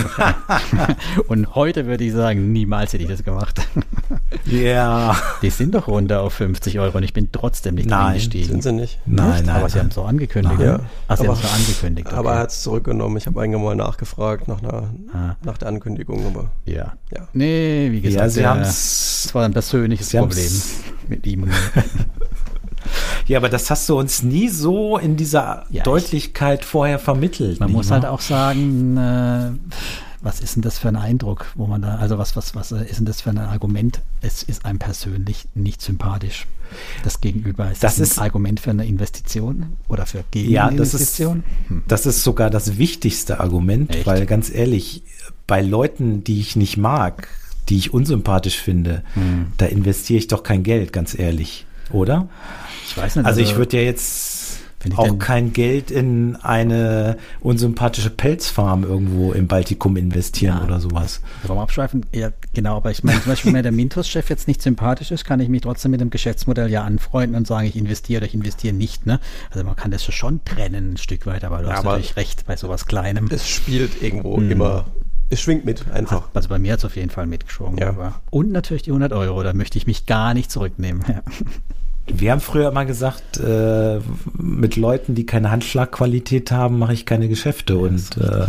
[1.28, 3.62] Und heute würde ich sagen, niemals hätte ich das gemacht.
[4.46, 5.16] Ja.
[5.42, 8.48] Die sind doch runter auf 50 Euro und ich bin trotzdem nicht nein, eingestiegen.
[8.48, 9.00] Sind sie nicht?
[9.06, 9.56] Nein, nein.
[9.58, 10.60] Aber sie haben es so angekündigt.
[10.60, 10.80] Ja.
[11.08, 12.08] Ach, sie es so angekündigt.
[12.08, 12.16] Okay.
[12.16, 13.18] Aber er hat es zurückgenommen.
[13.18, 15.36] Ich habe einmal nachgefragt nach, einer, ah.
[15.44, 16.26] nach der Ankündigung.
[16.26, 16.94] Aber ja.
[17.12, 17.28] ja.
[17.34, 20.52] Nee, wie gesagt, ja, sie haben es war ein persönliches Problem
[21.08, 21.50] mit ihm.
[23.28, 27.60] Ja, aber das hast du uns nie so in dieser ja, Deutlichkeit ich, vorher vermittelt.
[27.60, 29.52] Man muss halt auch sagen, äh,
[30.22, 32.98] was ist denn das für ein Eindruck, wo man da, also was, was, was ist
[32.98, 34.02] denn das für ein Argument?
[34.22, 36.48] Es ist einem persönlich nicht sympathisch.
[37.04, 41.38] Das Gegenüber ist das, das ein Argument für eine Investition oder für Gegeninvestition?
[41.38, 41.84] Ja, das ist, hm.
[41.88, 44.06] das ist sogar das wichtigste Argument, Echt?
[44.06, 45.04] weil ganz ehrlich,
[45.48, 47.28] bei Leuten, die ich nicht mag,
[47.70, 49.54] die ich unsympathisch finde, hm.
[49.58, 52.28] da investiere ich doch kein Geld, ganz ehrlich, oder?
[52.88, 53.26] Ich weiß nicht.
[53.26, 54.29] Also, also ich würde ja jetzt
[54.96, 60.64] auch kein Geld in eine unsympathische Pelzfarm irgendwo im Baltikum investieren ja.
[60.66, 61.22] oder sowas.
[61.44, 62.06] Warum abschweifen?
[62.14, 65.40] Ja, genau, aber ich meine, zum Beispiel, wenn der Mintos-Chef jetzt nicht sympathisch ist, kann
[65.40, 68.74] ich mich trotzdem mit dem Geschäftsmodell ja anfreunden und sagen, ich investiere oder ich investiere
[68.74, 69.06] nicht.
[69.06, 69.20] Ne?
[69.52, 72.16] Also man kann das schon trennen ein Stück weit, aber du ja, hast aber natürlich
[72.16, 73.28] recht bei sowas Kleinem.
[73.32, 74.52] Es spielt irgendwo hm.
[74.52, 74.86] immer
[75.30, 76.30] es schwingt mit, einfach.
[76.34, 77.78] Also bei mir hat es auf jeden Fall mitgeschwungen.
[77.78, 78.20] Ja.
[78.32, 81.04] Und natürlich die 100 Euro, da möchte ich mich gar nicht zurücknehmen.
[81.10, 81.24] Ja.
[82.14, 84.00] Wir haben früher immer gesagt, äh,
[84.38, 87.74] mit Leuten, die keine Handschlagqualität haben, mache ich keine Geschäfte.
[87.74, 88.48] Ja, und äh,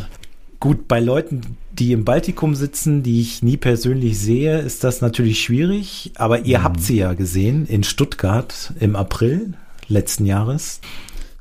[0.59, 5.43] gut, bei Leuten, die im Baltikum sitzen, die ich nie persönlich sehe, ist das natürlich
[5.43, 6.13] schwierig.
[6.17, 6.65] Aber ihr mhm.
[6.65, 9.55] habt sie ja gesehen in Stuttgart im April
[9.89, 10.81] letzten Jahres.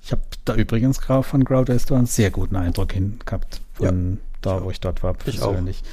[0.04, 4.64] Ich habe da übrigens von Crowdester einen sehr guten Eindruck hin gehabt, von ja, da,
[4.64, 5.84] wo ich dort war, persönlich.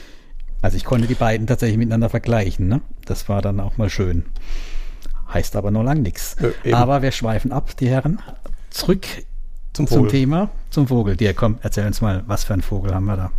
[0.62, 2.66] Also ich konnte die beiden tatsächlich miteinander vergleichen.
[2.66, 2.80] Ne?
[3.04, 4.24] Das war dann auch mal schön.
[5.32, 6.36] Heißt aber noch lang nichts.
[6.64, 8.20] Ja, aber wir schweifen ab, die Herren.
[8.70, 9.06] Zurück
[9.72, 11.16] zum, zum Thema, zum Vogel.
[11.16, 13.30] Dir, komm, erzähl uns mal, was für ein Vogel haben wir da?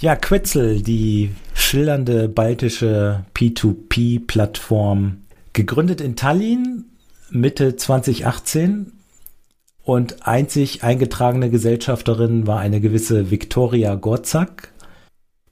[0.00, 5.18] Ja, Quetzel, die schillernde baltische P2P-Plattform,
[5.52, 6.86] gegründet in Tallinn
[7.30, 8.92] Mitte 2018
[9.82, 14.72] und einzig eingetragene Gesellschafterin war eine gewisse Viktoria Gorzak.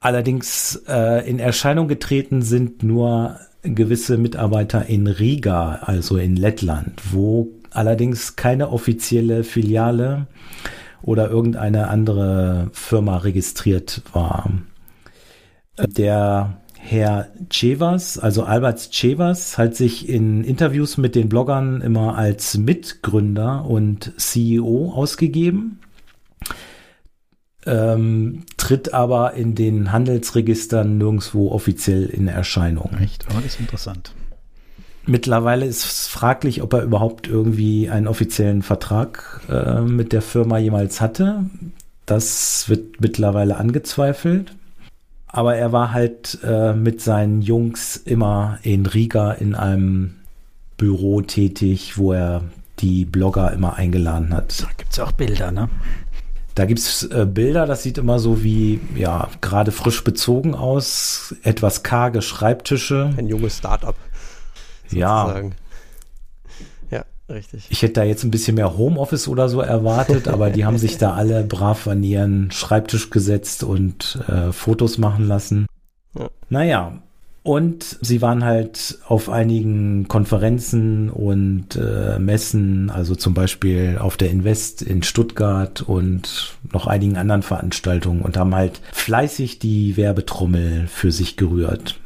[0.00, 7.48] Allerdings äh, in Erscheinung getreten sind nur gewisse Mitarbeiter in Riga, also in Lettland, wo
[7.70, 10.26] allerdings keine offizielle Filiale
[11.02, 14.50] oder irgendeine andere Firma registriert war.
[15.78, 22.58] Der Herr Chevas, also Albert Chevas, hat sich in Interviews mit den Bloggern immer als
[22.58, 25.78] Mitgründer und CEO ausgegeben
[27.66, 32.90] ähm, tritt aber in den Handelsregistern nirgendwo offiziell in Erscheinung.
[33.00, 33.26] Echt?
[33.30, 34.12] Oh, das ist interessant.
[35.04, 40.58] Mittlerweile ist es fraglich, ob er überhaupt irgendwie einen offiziellen Vertrag äh, mit der Firma
[40.58, 41.44] jemals hatte.
[42.06, 44.54] Das wird mittlerweile angezweifelt.
[45.26, 50.16] Aber er war halt äh, mit seinen Jungs immer in Riga in einem
[50.76, 52.42] Büro tätig, wo er
[52.78, 54.62] die Blogger immer eingeladen hat.
[54.62, 55.68] Da gibt es auch Bilder, ne?
[56.54, 61.34] Da gibt es äh, Bilder, das sieht immer so wie, ja, gerade frisch bezogen aus,
[61.42, 63.14] etwas karge Schreibtische.
[63.16, 63.96] Ein junges Start-up.
[64.90, 65.42] Ja.
[66.90, 67.66] Ja, richtig.
[67.70, 70.98] Ich hätte da jetzt ein bisschen mehr Homeoffice oder so erwartet, aber die haben sich
[70.98, 75.66] da alle brav an ihren Schreibtisch gesetzt und äh, Fotos machen lassen.
[76.18, 76.28] Ja.
[76.50, 77.02] Naja,
[77.42, 84.30] und sie waren halt auf einigen Konferenzen und äh, Messen, also zum Beispiel auf der
[84.30, 91.10] Invest in Stuttgart und noch einigen anderen Veranstaltungen und haben halt fleißig die Werbetrommel für
[91.10, 91.98] sich gerührt.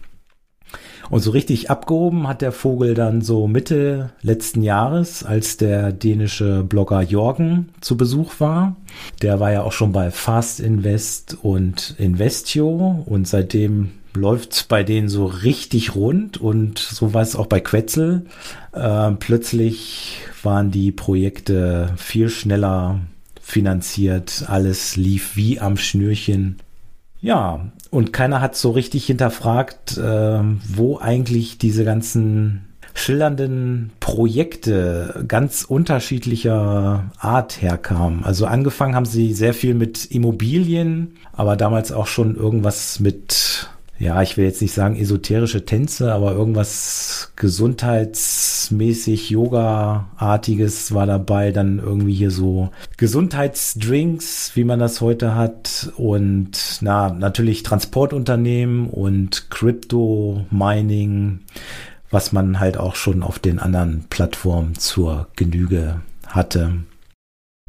[1.10, 6.64] Und so richtig abgehoben hat der Vogel dann so Mitte letzten Jahres, als der dänische
[6.64, 8.74] Blogger Jorgen zu Besuch war.
[9.22, 15.08] Der war ja auch schon bei Fast Invest und Investio und seitdem läuft's bei denen
[15.08, 18.26] so richtig rund und so war es auch bei Quetzel.
[18.72, 23.00] Äh, plötzlich waren die Projekte viel schneller
[23.40, 26.56] finanziert, alles lief wie am Schnürchen.
[27.20, 35.64] Ja, und keiner hat so richtig hinterfragt, äh, wo eigentlich diese ganzen schillernden Projekte ganz
[35.64, 38.24] unterschiedlicher Art herkamen.
[38.24, 43.68] Also angefangen haben sie sehr viel mit Immobilien, aber damals auch schon irgendwas mit
[43.98, 51.50] ja, ich will jetzt nicht sagen esoterische Tänze, aber irgendwas gesundheitsmäßig Yoga-artiges war dabei.
[51.50, 55.92] Dann irgendwie hier so Gesundheitsdrinks, wie man das heute hat.
[55.96, 61.40] Und na, natürlich Transportunternehmen und Crypto-Mining,
[62.10, 66.72] was man halt auch schon auf den anderen Plattformen zur Genüge hatte.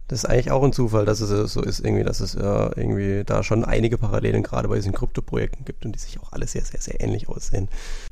[0.08, 3.24] Das ist eigentlich auch ein Zufall, dass es so ist, irgendwie, dass es ja irgendwie
[3.26, 6.64] da schon einige Parallelen gerade bei diesen Krypto-Projekten gibt und die sich auch alle sehr,
[6.64, 7.68] sehr, sehr ähnlich aussehen.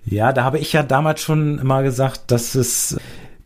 [0.06, 2.98] Ja, da habe ich ja damals schon immer gesagt, dass es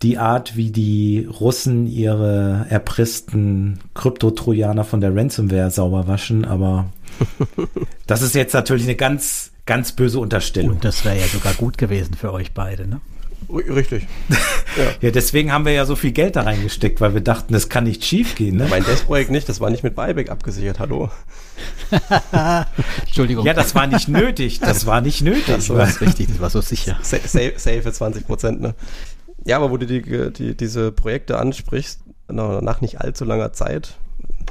[0.02, 6.86] die Art, wie die Russen ihre erpressten Krypto-Trojaner von der Ransomware sauber waschen, aber
[8.08, 10.72] das ist jetzt natürlich eine ganz, ganz böse Unterstellung.
[10.72, 13.02] Und das wäre ja sogar gut gewesen für euch beide, ne?
[13.50, 14.08] Richtig.
[14.78, 14.84] Ja.
[15.02, 15.12] ja.
[15.12, 18.06] deswegen haben wir ja so viel Geld da reingesteckt, weil wir dachten, das kann nicht
[18.06, 18.58] schief gehen.
[18.58, 18.68] Ne?
[18.70, 21.10] Mein Desk-Projekt nicht, das war nicht mit Buyback abgesichert, hallo.
[23.02, 23.48] Entschuldigung.
[23.48, 25.46] Ja, das war nicht nötig, das war nicht nötig.
[25.48, 27.00] Das war richtig, das war so sicher.
[27.02, 28.76] Safe, safe für 20 Prozent, ne?
[29.46, 33.98] Ja, aber wo du die, die, diese Projekte ansprichst, nach nicht allzu langer Zeit,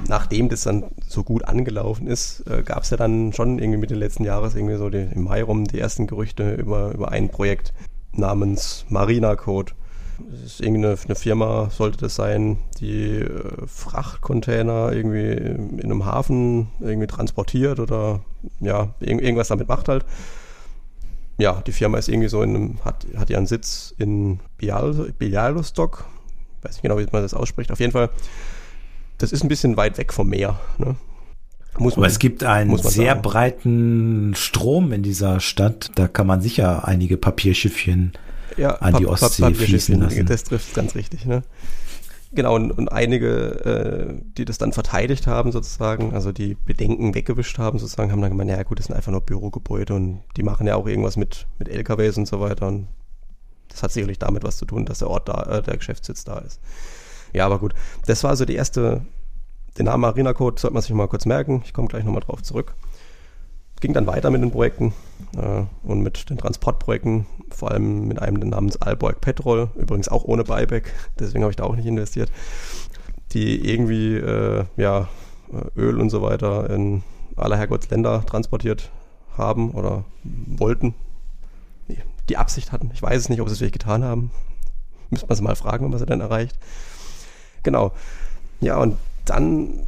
[0.07, 3.95] nachdem das dann so gut angelaufen ist, äh, gab es ja dann schon irgendwie Mitte
[3.95, 7.73] letzten Jahres irgendwie so die, im Mai rum die ersten Gerüchte über, über ein Projekt,
[8.13, 9.73] namens Marina Code.
[10.19, 16.69] Das ist irgendeine eine Firma, sollte das sein, die äh, Frachtcontainer irgendwie in einem Hafen
[16.81, 18.21] irgendwie transportiert oder
[18.61, 20.05] ja, irg irgendwas damit macht halt.
[21.39, 26.05] Ja, die Firma ist irgendwie so in einem, hat, hat ihren Sitz in Bial Bialystok.
[26.63, 27.71] Weiß nicht genau, wie man das ausspricht.
[27.71, 28.11] Auf jeden Fall,
[29.19, 30.59] das ist ein bisschen weit weg vom Meer.
[30.79, 30.97] Ne?
[31.79, 33.23] Muss man, Aber es gibt einen sehr sagen.
[33.23, 35.91] breiten Strom in dieser Stadt.
[35.95, 38.13] Da kann man sicher einige Papierschiffchen
[38.57, 40.27] ja, an die Ostsee fließen lassen.
[40.27, 41.25] Das trifft ganz richtig.
[41.25, 41.43] Ne?
[42.33, 47.59] Genau, und, und einige, äh, die das dann verteidigt haben sozusagen, also die Bedenken weggewischt
[47.59, 50.67] haben sozusagen, haben dann gemeint, ja gut, das sind einfach nur Bürogebäude und die machen
[50.67, 52.89] ja auch irgendwas mit, mit LKWs und so weiter und
[53.69, 56.39] das hat sicherlich damit was zu tun, dass der Ort da, äh, der Geschäftssitz da
[56.39, 56.61] ist.
[57.33, 57.75] Ja, aber gut,
[58.07, 59.03] das war also die erste
[59.79, 61.63] den Namen Arena Code sollte man sich mal kurz merken.
[61.65, 62.75] Ich komme gleich nochmal drauf zurück.
[63.81, 64.93] Ging dann weiter mit den Projekten
[65.37, 70.43] äh, und mit den Transportprojekten, vor allem mit einem namens Alborg Petrol, übrigens auch ohne
[70.43, 72.29] Buyback, deswegen habe ich da auch nicht investiert,
[73.31, 75.09] die irgendwie äh, ja,
[75.77, 77.05] Öl und so weiter in
[77.37, 78.91] aller Herrgottsländer transportiert
[79.37, 80.95] haben oder wollten.
[82.29, 82.91] Die Absicht hatten.
[82.93, 84.33] Ich weiß es nicht, ob sie es wirklich getan haben.
[85.09, 86.59] Müsste man sie mal fragen, wenn man sie dann erreicht.
[87.63, 87.93] Genau.
[88.61, 89.81] Ja, und dann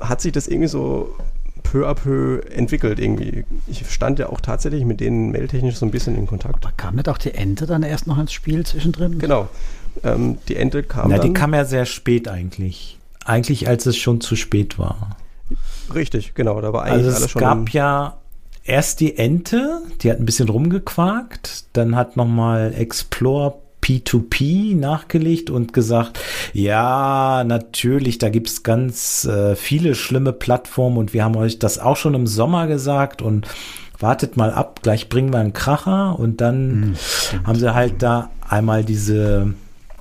[0.00, 1.14] hat sich das irgendwie so
[1.62, 3.44] peu à peu entwickelt irgendwie.
[3.66, 6.64] Ich stand ja auch tatsächlich mit denen mailtechnisch so ein bisschen in Kontakt.
[6.64, 9.18] Aber kam nicht auch die Ente dann erst noch ins Spiel zwischendrin?
[9.18, 9.48] Genau.
[10.04, 11.10] Ähm, die Ente kam.
[11.10, 11.26] Na, dann.
[11.26, 12.98] die kam ja sehr spät eigentlich.
[13.24, 15.16] Eigentlich, als es schon zu spät war.
[15.94, 16.60] Richtig, genau.
[16.60, 18.16] Da war eigentlich also es gab ja
[18.64, 21.64] erst die Ente, die hat ein bisschen rumgequakt.
[21.72, 26.20] Dann hat nochmal Explore P2P nachgelegt und gesagt,
[26.52, 31.96] ja, natürlich, da gibt's ganz äh, viele schlimme Plattformen und wir haben euch das auch
[31.96, 33.48] schon im Sommer gesagt und
[33.98, 36.96] wartet mal ab, gleich bringen wir einen Kracher und dann
[37.32, 39.54] hm, haben sie halt da einmal diese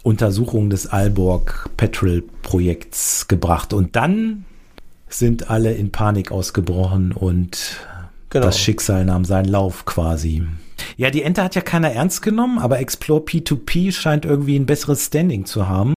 [0.04, 4.44] Untersuchung des Alborg Petrol Projekts gebracht und dann
[5.08, 7.78] sind alle in Panik ausgebrochen und
[8.30, 8.46] genau.
[8.46, 10.44] das Schicksal nahm seinen Lauf quasi.
[10.96, 15.06] Ja, die Ente hat ja keiner ernst genommen, aber Explore P2P scheint irgendwie ein besseres
[15.06, 15.94] Standing zu haben.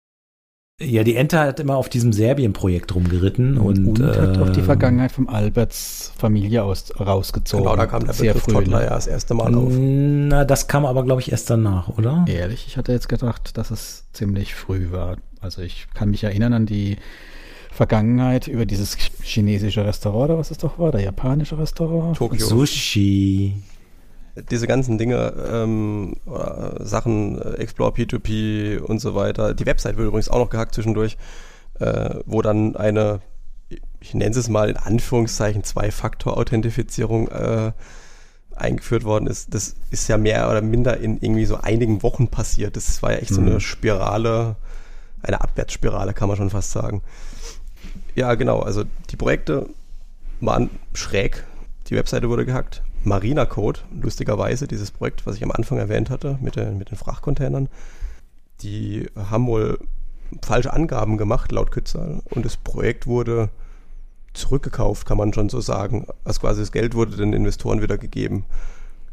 [0.82, 4.62] Ja, die Ente hat immer auf diesem Serbien-Projekt rumgeritten und, und äh, hat auch die
[4.62, 7.66] Vergangenheit vom Alberts Familie aus, rausgezogen.
[7.66, 8.84] Genau, da kam der sehr früh Toddler ne?
[8.84, 9.70] ja das erste Mal auf.
[9.70, 12.24] Na, das kam aber, glaube ich, erst danach, oder?
[12.26, 15.18] Ehrlich, ich hatte jetzt gedacht, dass es ziemlich früh war.
[15.42, 16.96] Also ich kann mich erinnern an die
[17.70, 22.16] Vergangenheit über dieses chinesische Restaurant, oder was es doch war, der japanische Restaurant.
[22.16, 22.46] Tokio.
[22.46, 23.54] Sushi
[24.42, 26.14] diese ganzen Dinge, ähm,
[26.80, 29.54] Sachen, äh, Explore P2P und so weiter.
[29.54, 31.16] Die Website wird übrigens auch noch gehackt zwischendurch,
[31.78, 33.20] äh, wo dann eine,
[34.00, 37.72] ich nenne es mal in Anführungszeichen, Zwei-Faktor-Authentifizierung äh,
[38.54, 39.54] eingeführt worden ist.
[39.54, 42.76] Das ist ja mehr oder minder in irgendwie so einigen Wochen passiert.
[42.76, 43.34] Das war ja echt mhm.
[43.34, 43.60] so eine mhm.
[43.60, 44.56] Spirale,
[45.22, 47.02] eine Abwärtsspirale, kann man schon fast sagen.
[48.14, 48.60] Ja, genau.
[48.60, 49.68] Also die Projekte
[50.40, 51.44] waren schräg.
[51.88, 52.82] Die Webseite wurde gehackt.
[53.04, 56.98] Marina Code, lustigerweise, dieses Projekt, was ich am Anfang erwähnt hatte, mit den, mit den
[56.98, 57.68] Frachtcontainern,
[58.62, 59.78] die haben wohl
[60.42, 63.48] falsche Angaben gemacht, laut Kützal, und das Projekt wurde
[64.34, 66.06] zurückgekauft, kann man schon so sagen.
[66.24, 68.44] Also quasi das Geld wurde den Investoren wieder gegeben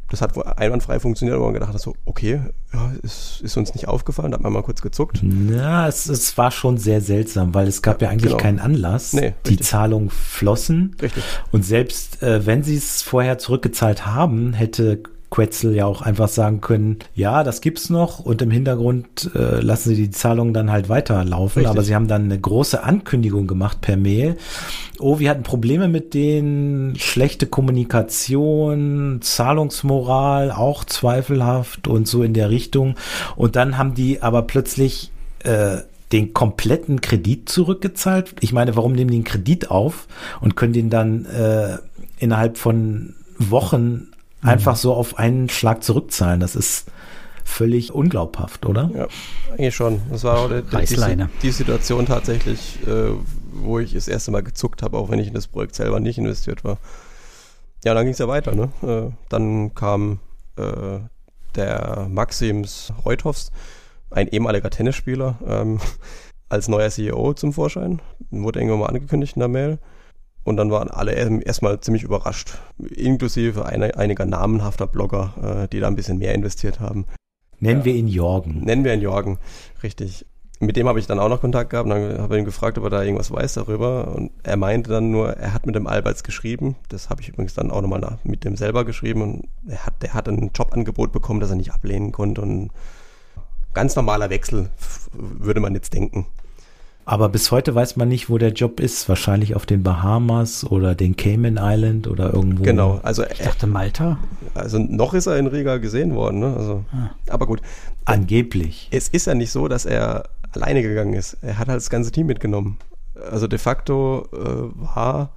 [0.09, 2.41] das hat einwandfrei funktioniert, aber man gedacht hat so, okay,
[2.73, 5.21] ja, ist, ist uns nicht aufgefallen, da hat man mal kurz gezuckt.
[5.49, 8.41] Ja, es, es war schon sehr seltsam, weil es gab ja, ja eigentlich genau.
[8.41, 9.13] keinen Anlass.
[9.13, 10.95] Nee, Die Zahlungen flossen.
[11.01, 11.23] Richtig.
[11.51, 16.61] Und selbst äh, wenn sie es vorher zurückgezahlt haben, hätte Quetzel ja auch einfach sagen
[16.61, 20.87] können, ja, das gibt's noch und im Hintergrund äh, lassen sie die Zahlungen dann halt
[20.87, 21.61] weiterlaufen.
[21.61, 21.69] Richtig.
[21.69, 24.37] Aber sie haben dann eine große Ankündigung gemacht per Mail.
[24.99, 32.49] Oh, wir hatten Probleme mit denen, schlechte Kommunikation, Zahlungsmoral, auch zweifelhaft und so in der
[32.49, 32.95] Richtung.
[33.35, 35.11] Und dann haben die aber plötzlich
[35.43, 35.77] äh,
[36.11, 38.35] den kompletten Kredit zurückgezahlt.
[38.39, 40.07] Ich meine, warum nehmen die einen Kredit auf
[40.39, 41.77] und können den dann äh,
[42.17, 44.07] innerhalb von Wochen.
[44.41, 46.39] Einfach so auf einen Schlag zurückzahlen.
[46.39, 46.91] Das ist
[47.43, 48.91] völlig unglaubhaft, oder?
[48.93, 49.07] Ja,
[49.51, 50.01] eigentlich schon.
[50.11, 53.11] Das war auch der, die, die, Situation tatsächlich, äh,
[53.51, 56.17] wo ich das erste Mal gezuckt habe, auch wenn ich in das Projekt selber nicht
[56.17, 56.77] investiert war.
[57.83, 58.53] Ja, dann ging es ja weiter.
[58.53, 58.69] Ne?
[58.83, 60.19] Äh, dann kam
[60.57, 60.99] äh,
[61.55, 63.51] der Maxims Reuthoffs,
[64.11, 65.79] ein ehemaliger Tennisspieler, ähm,
[66.49, 68.01] als neuer CEO zum Vorschein.
[68.29, 69.79] Wurde irgendwann mal angekündigt in der Mail.
[70.47, 75.87] Und dann waren alle erstmal ziemlich überrascht, inklusive eine, einiger namenhafter Blogger, äh, die da
[75.87, 77.05] ein bisschen mehr investiert haben.
[77.59, 77.85] Nennen ja.
[77.85, 78.61] wir ihn Jorgen.
[78.61, 79.39] Nennen wir ihn Jorgen,
[79.83, 80.25] richtig.
[80.61, 82.77] Mit dem habe ich dann auch noch Kontakt gehabt und dann habe ich ihn gefragt,
[82.77, 84.15] ob er da irgendwas weiß darüber.
[84.15, 86.77] Und er meinte dann nur, er hat mit dem Alberts geschrieben.
[86.87, 89.21] Das habe ich übrigens dann auch nochmal mit dem selber geschrieben.
[89.21, 92.41] Und er hat, der hat ein Jobangebot bekommen, das er nicht ablehnen konnte.
[92.41, 92.71] Und
[93.73, 94.69] ganz normaler Wechsel,
[95.11, 96.25] würde man jetzt denken.
[97.07, 99.07] Aber bis heute weiß man nicht, wo der Job ist.
[99.07, 102.63] Wahrscheinlich auf den Bahamas oder den Cayman Island oder irgendwo.
[102.63, 104.17] Genau, also ich dachte Malta.
[104.53, 106.53] Also noch ist er in Riga gesehen worden, ne?
[106.57, 107.11] Also, ah.
[107.29, 107.61] aber gut.
[108.03, 108.89] Angeblich.
[108.91, 111.37] Es ist ja nicht so, dass er alleine gegangen ist.
[111.41, 112.77] Er hat halt das ganze Team mitgenommen.
[113.31, 115.29] Also de facto äh, war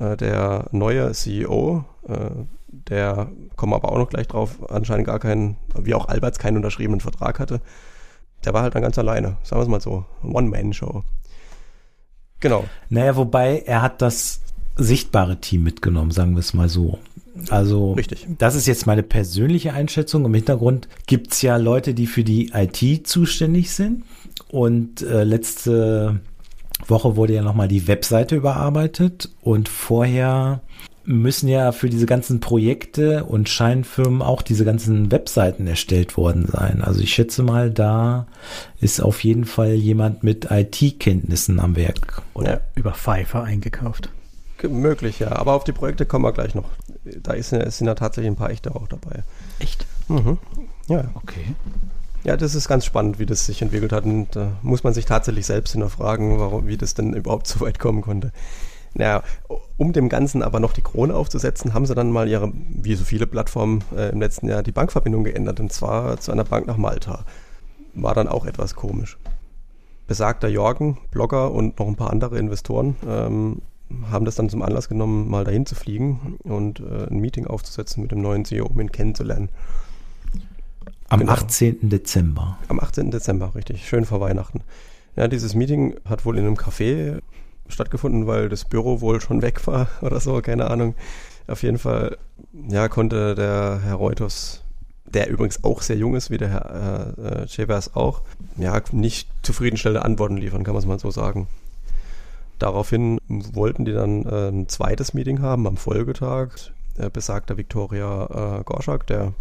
[0.00, 2.30] äh, der neue CEO, äh,
[2.66, 6.56] der kommen wir aber auch noch gleich drauf, anscheinend gar keinen, wie auch Alberts keinen
[6.56, 7.60] unterschriebenen Vertrag hatte
[8.44, 10.04] der war halt dann ganz alleine, sagen wir es mal so.
[10.22, 11.04] One-Man-Show.
[12.40, 12.64] Genau.
[12.88, 14.40] Naja, wobei er hat das
[14.76, 16.98] sichtbare Team mitgenommen, sagen wir es mal so.
[17.50, 18.26] Also, Richtig.
[18.38, 20.24] das ist jetzt meine persönliche Einschätzung.
[20.24, 24.04] Im Hintergrund gibt es ja Leute, die für die IT zuständig sind.
[24.50, 26.20] Und äh, letzte
[26.86, 29.30] Woche wurde ja nochmal die Webseite überarbeitet.
[29.40, 30.62] Und vorher
[31.08, 36.82] müssen ja für diese ganzen Projekte und Scheinfirmen auch diese ganzen Webseiten erstellt worden sein.
[36.82, 38.26] Also ich schätze mal, da
[38.78, 42.22] ist auf jeden Fall jemand mit IT-Kenntnissen am Werk.
[42.34, 42.60] Oder ja.
[42.74, 44.10] über Pfeiffer eingekauft.
[44.68, 45.32] Möglich, ja.
[45.32, 46.68] Aber auf die Projekte kommen wir gleich noch.
[47.22, 49.22] Da ist, sind ja tatsächlich ein paar echte auch dabei.
[49.60, 49.86] Echt?
[50.08, 50.36] Mhm.
[50.88, 51.04] Ja.
[51.14, 51.54] Okay.
[52.24, 54.04] Ja, das ist ganz spannend, wie das sich entwickelt hat.
[54.04, 57.78] Und da muss man sich tatsächlich selbst hinterfragen, warum, wie das denn überhaupt so weit
[57.78, 58.32] kommen konnte.
[58.98, 59.22] Naja,
[59.76, 63.04] um dem Ganzen aber noch die Krone aufzusetzen, haben sie dann mal ihre, wie so
[63.04, 66.76] viele Plattformen äh, im letzten Jahr, die Bankverbindung geändert und zwar zu einer Bank nach
[66.76, 67.24] Malta.
[67.94, 69.16] War dann auch etwas komisch.
[70.08, 73.62] Besagter Jorgen, Blogger und noch ein paar andere Investoren ähm,
[74.10, 78.02] haben das dann zum Anlass genommen, mal dahin zu fliegen und äh, ein Meeting aufzusetzen
[78.02, 79.48] mit dem neuen CEO, um ihn kennenzulernen.
[81.08, 81.32] Am genau.
[81.32, 81.88] 18.
[81.88, 82.58] Dezember.
[82.68, 83.10] Am 18.
[83.10, 83.88] Dezember, richtig.
[83.88, 84.62] Schön vor Weihnachten.
[85.16, 87.20] Ja, dieses Meeting hat wohl in einem Café
[87.68, 90.94] stattgefunden, weil das Büro wohl schon weg war oder so, keine Ahnung.
[91.46, 92.18] Auf jeden Fall,
[92.68, 94.62] ja, konnte der Herr Reuters
[95.14, 98.22] der übrigens auch sehr jung ist, wie der Herr äh, Chevers auch,
[98.56, 101.48] ja, nicht zufriedenstellende Antworten liefern, kann man es mal so sagen.
[102.58, 106.50] Daraufhin wollten die dann äh, ein zweites Meeting haben am Folgetag.
[106.98, 109.32] Äh, besagter Viktoria äh, Gorschak, der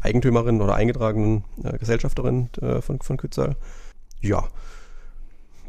[0.00, 3.56] Eigentümerin oder eingetragenen äh, Gesellschafterin äh, von, von Kützal.
[4.20, 4.44] Ja,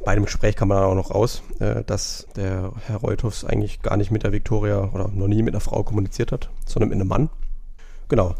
[0.06, 3.82] bei dem Gespräch kam man dann auch noch raus, äh, dass der Herr Reuthoffs eigentlich
[3.82, 6.96] gar nicht mit der Viktoria oder noch nie mit einer Frau kommuniziert hat, sondern mit
[6.98, 7.30] einem Mann.
[8.10, 8.36] Genau.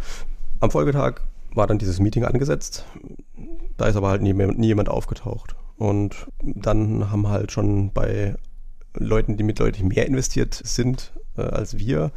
[0.60, 1.22] Am Folgetag
[1.54, 2.86] war dann dieses Meeting angesetzt.
[3.78, 5.56] Da ist aber halt nie, nie jemand aufgetaucht.
[5.78, 8.36] Und dann haben halt schon bei
[8.94, 12.12] Leuten, die mit deutlich mehr investiert sind äh, als wir,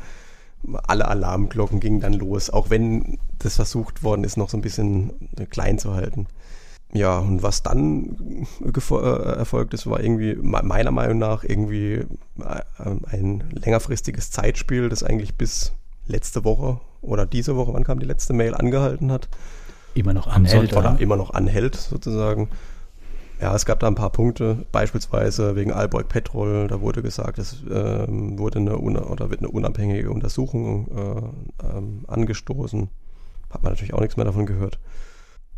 [0.86, 5.30] alle Alarmglocken gingen dann los, auch wenn das versucht worden ist, noch so ein bisschen
[5.48, 6.26] klein zu halten.
[6.92, 9.02] Ja, und was dann äh,
[9.36, 12.04] erfolgt ist, war irgendwie meiner Meinung nach irgendwie
[12.40, 15.72] äh, ein längerfristiges Zeitspiel, das eigentlich bis
[16.06, 19.28] letzte Woche oder diese Woche, wann kam die letzte Mail, angehalten hat.
[19.94, 20.76] Immer noch anhält.
[20.76, 22.48] Oder, immer noch anhält, sozusagen.
[23.40, 27.62] Ja, es gab da ein paar Punkte, beispielsweise wegen Alborg Petrol, da wurde gesagt, es
[27.64, 30.88] äh, wurde eine oder wird eine unabhängige Untersuchung
[31.62, 32.88] äh, ähm, angestoßen.
[33.48, 34.78] Hat man natürlich auch nichts mehr davon gehört.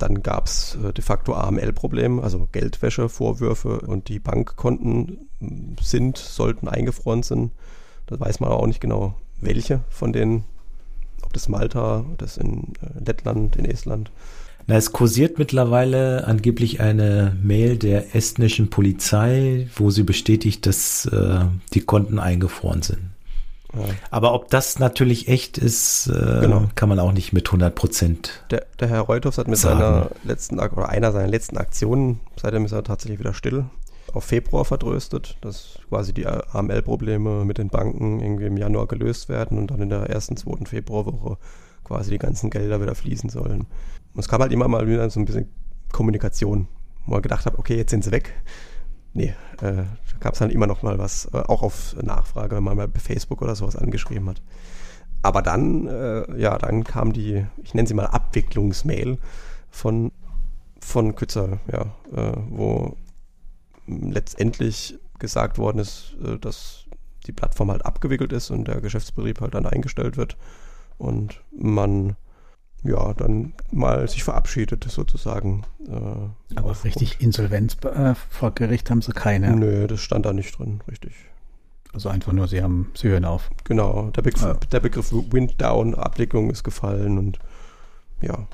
[0.02, 5.28] Dann gab es äh, de facto AML-Probleme, also Geldwäsche-Vorwürfe und die Bankkonten
[5.80, 7.52] sind, sollten eingefroren sind.
[8.06, 10.42] Das weiß man auch nicht genau, welche von denen,
[11.22, 14.10] ob das Malta, das in äh, Lettland, in Estland.
[14.66, 21.44] Na, es kursiert mittlerweile angeblich eine Mail der estnischen Polizei, wo sie bestätigt, dass äh,
[21.74, 23.11] die Konten eingefroren sind.
[23.74, 23.84] Ja.
[24.10, 26.64] Aber ob das natürlich echt ist, äh, genau.
[26.74, 28.44] kann man auch nicht mit 100 Prozent.
[28.50, 29.80] Der, der, Herr Reuthoff hat mit sagen.
[29.80, 33.64] seiner letzten oder einer seiner letzten Aktionen, seitdem ist er tatsächlich wieder still,
[34.12, 39.58] auf Februar vertröstet, dass quasi die AML-Probleme mit den Banken irgendwie im Januar gelöst werden
[39.58, 41.38] und dann in der ersten, zweiten Februarwoche
[41.84, 43.66] quasi die ganzen Gelder wieder fließen sollen.
[44.14, 45.48] Und es kam halt immer mal wieder so ein bisschen
[45.92, 46.68] Kommunikation,
[47.06, 48.34] wo man gedacht hat, okay, jetzt sind sie weg.
[49.14, 49.86] Nee, äh, da
[50.20, 53.00] gab es dann immer noch mal was, äh, auch auf Nachfrage, wenn man mal bei
[53.00, 54.42] Facebook oder sowas angeschrieben hat.
[55.22, 59.18] Aber dann, äh, ja, dann kam die, ich nenne sie mal Abwicklungsmail
[59.70, 60.12] von,
[60.80, 62.96] von Kützer, ja, äh, wo
[63.86, 66.86] letztendlich gesagt worden ist, äh, dass
[67.26, 70.36] die Plattform halt abgewickelt ist und der Geschäftsbetrieb halt dann eingestellt wird
[70.98, 72.16] und man
[72.84, 75.62] ja, dann mal sich verabschiedet sozusagen.
[75.86, 79.54] Äh, Aber richtig Insolvenz äh, vor Gericht haben sie keine.
[79.54, 81.12] Nö, das stand da nicht drin, richtig.
[81.92, 83.50] Also einfach nur, sie haben, sie hören auf.
[83.64, 84.54] Genau, der, Begriff, ja.
[84.54, 87.38] der Begriff Winddown, Abdeckung ist gefallen und
[88.20, 88.46] ja.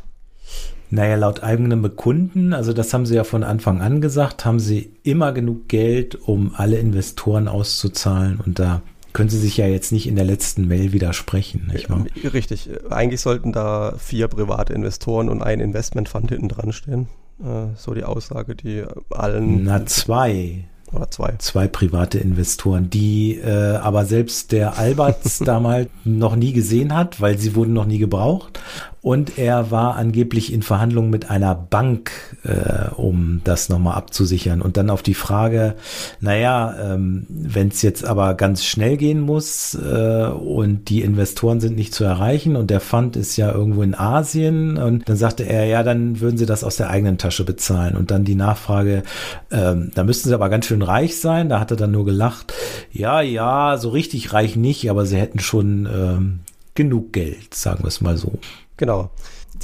[0.90, 4.96] Naja, laut eigenem Bekunden, also das haben sie ja von Anfang an gesagt, haben sie
[5.02, 8.82] immer genug Geld, um alle Investoren auszuzahlen und da
[9.18, 12.04] können Sie sich ja jetzt nicht in der letzten Mail widersprechen, nicht wahr?
[12.32, 12.70] Richtig.
[12.88, 17.08] Eigentlich sollten da vier private Investoren und ein Investmentfund hinten dran stehen.
[17.40, 19.64] Äh, so die Aussage, die allen.
[19.64, 20.66] Na, zwei.
[20.92, 21.34] Oder zwei.
[21.38, 27.38] Zwei private Investoren, die äh, aber selbst der Alberts damals noch nie gesehen hat, weil
[27.38, 28.60] sie wurden noch nie gebraucht.
[29.00, 32.10] Und er war angeblich in Verhandlungen mit einer Bank,
[32.42, 34.60] äh, um das nochmal abzusichern.
[34.60, 35.76] Und dann auf die Frage,
[36.20, 41.76] naja, ähm, wenn es jetzt aber ganz schnell gehen muss äh, und die Investoren sind
[41.76, 45.66] nicht zu erreichen und der Fund ist ja irgendwo in Asien und dann sagte er,
[45.66, 47.96] ja, dann würden sie das aus der eigenen Tasche bezahlen.
[47.96, 49.04] Und dann die Nachfrage,
[49.50, 51.48] ähm, da müssten sie aber ganz schön reich sein.
[51.48, 52.52] Da hat er dann nur gelacht,
[52.92, 56.40] ja, ja, so richtig reich nicht, aber sie hätten schon ähm,
[56.74, 58.38] genug Geld, sagen wir es mal so.
[58.78, 59.10] Genau.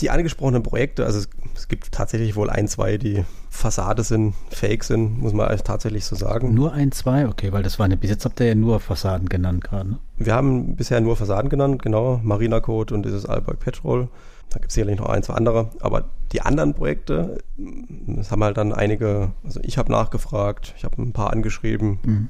[0.00, 4.82] Die angesprochenen Projekte, also es, es, gibt tatsächlich wohl ein, zwei, die Fassade sind, fake
[4.82, 6.52] sind, muss man tatsächlich so sagen.
[6.52, 7.28] Nur ein, zwei?
[7.28, 9.90] Okay, weil das war eine, bis jetzt habt ihr ja nur Fassaden genannt gerade.
[9.90, 9.98] Ne?
[10.18, 12.20] Wir haben bisher nur Fassaden genannt, genau.
[12.22, 14.08] Marina Code und dieses Alberg Petrol.
[14.50, 15.70] Da gibt es sicherlich noch ein, zwei andere.
[15.80, 21.00] Aber die anderen Projekte, das haben halt dann einige, also ich habe nachgefragt, ich habe
[21.00, 21.98] ein paar angeschrieben.
[22.04, 22.28] Mhm.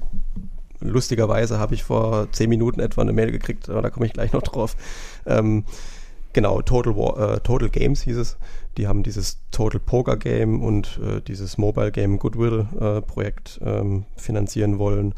[0.80, 4.32] Lustigerweise habe ich vor zehn Minuten etwa eine Mail gekriegt, aber da komme ich gleich
[4.32, 4.76] noch drauf.
[5.24, 5.64] Ähm,
[6.34, 8.36] Genau, Total, War, äh, Total Games hieß es.
[8.76, 14.04] Die haben dieses Total Poker Game und äh, dieses Mobile Game Goodwill äh, Projekt ähm,
[14.16, 15.14] finanzieren wollen.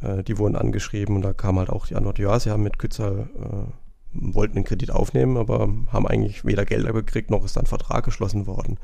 [0.00, 2.80] Äh, die wurden angeschrieben und da kam halt auch die Antwort, ja, sie haben mit
[2.80, 3.66] Kützer, äh,
[4.12, 8.48] wollten den Kredit aufnehmen, aber haben eigentlich weder Gelder gekriegt, noch ist dann Vertrag geschlossen
[8.48, 8.78] worden.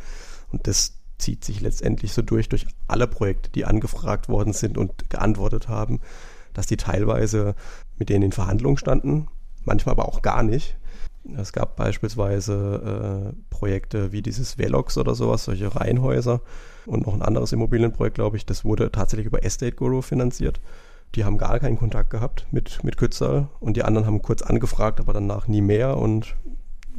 [0.52, 5.10] Und das zieht sich letztendlich so durch, durch alle Projekte, die angefragt worden sind und
[5.10, 5.98] geantwortet haben,
[6.54, 7.56] dass die teilweise
[7.98, 9.26] mit denen in Verhandlungen standen,
[9.64, 10.76] manchmal aber auch gar nicht
[11.36, 16.40] es gab beispielsweise äh, Projekte wie dieses Velox oder sowas, solche Reihenhäuser
[16.86, 20.60] und noch ein anderes Immobilienprojekt, glaube ich, das wurde tatsächlich über Estate Guru finanziert.
[21.14, 24.98] Die haben gar keinen Kontakt gehabt mit, mit Kützal und die anderen haben kurz angefragt,
[24.98, 26.34] aber danach nie mehr und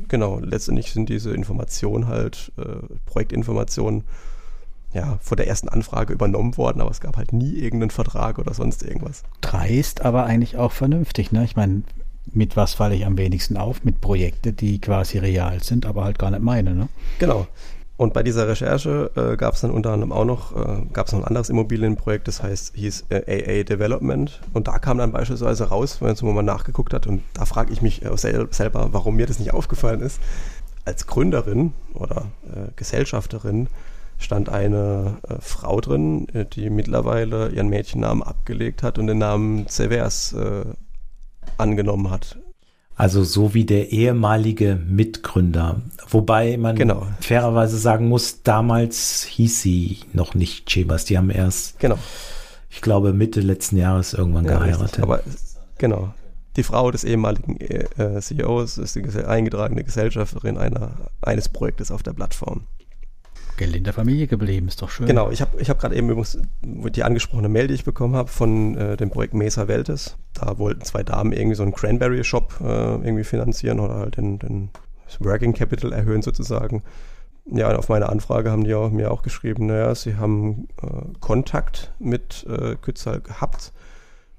[0.07, 2.63] Genau, letztendlich sind diese Informationen halt, äh,
[3.05, 4.03] Projektinformationen,
[4.93, 8.53] ja, vor der ersten Anfrage übernommen worden, aber es gab halt nie irgendeinen Vertrag oder
[8.53, 9.23] sonst irgendwas.
[9.41, 11.43] Dreist, aber eigentlich auch vernünftig, ne?
[11.43, 11.83] Ich meine,
[12.31, 13.83] mit was falle ich am wenigsten auf?
[13.83, 16.87] Mit Projekten, die quasi real sind, aber halt gar nicht meine, ne?
[17.19, 17.47] Genau.
[17.95, 21.13] Und bei dieser Recherche äh, gab es dann unter anderem auch noch, äh, gab es
[21.13, 24.41] noch ein anderes Immobilienprojekt, das heißt, hieß äh, AA Development.
[24.51, 27.81] Und da kam dann beispielsweise raus, wenn man mal nachgeguckt hat, und da frage ich
[27.81, 30.19] mich äh, sel selber, warum mir das nicht aufgefallen ist.
[30.85, 33.67] Als Gründerin oder äh, Gesellschafterin
[34.17, 39.67] stand eine äh, Frau drin, äh, die mittlerweile ihren Mädchennamen abgelegt hat und den Namen
[39.67, 40.65] Severs äh,
[41.57, 42.37] angenommen hat.
[42.95, 45.81] Also so wie der ehemalige Mitgründer.
[46.09, 47.07] Wobei man genau.
[47.21, 51.05] fairerweise sagen muss, damals hieß sie noch nicht Chebas.
[51.05, 51.97] Die haben erst, genau.
[52.69, 54.83] ich glaube, Mitte letzten Jahres irgendwann ja, geheiratet.
[54.83, 55.03] Richtig.
[55.03, 55.21] Aber
[55.79, 56.13] genau.
[56.55, 60.91] Die Frau des ehemaligen äh, CEOs ist die eingetragene Gesellschafterin einer,
[61.21, 62.67] eines Projektes auf der Plattform.
[63.57, 65.07] Geld in der Familie geblieben, ist doch schön.
[65.07, 68.29] Genau, ich habe ich hab gerade eben übrigens die angesprochene Mail, die ich bekommen habe
[68.29, 70.17] von äh, dem Projekt Mesa Weltes.
[70.33, 74.69] Da wollten zwei Damen irgendwie so einen Cranberry-Shop äh, irgendwie finanzieren oder halt den, den
[75.19, 76.83] Working Capital erhöhen sozusagen.
[77.45, 81.17] Ja, und auf meine Anfrage haben die auch, mir auch geschrieben, naja, sie haben äh,
[81.19, 83.73] Kontakt mit äh, Kützal gehabt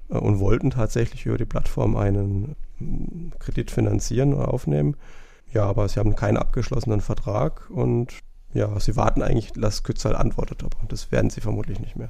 [0.09, 4.95] äh, und wollten tatsächlich über die Plattform einen äh, Kredit finanzieren oder aufnehmen.
[5.53, 8.11] Ja, aber sie haben keinen abgeschlossenen Vertrag und
[8.55, 12.09] ja, sie warten eigentlich, dass Kützal antwortet, aber das werden sie vermutlich nicht mehr.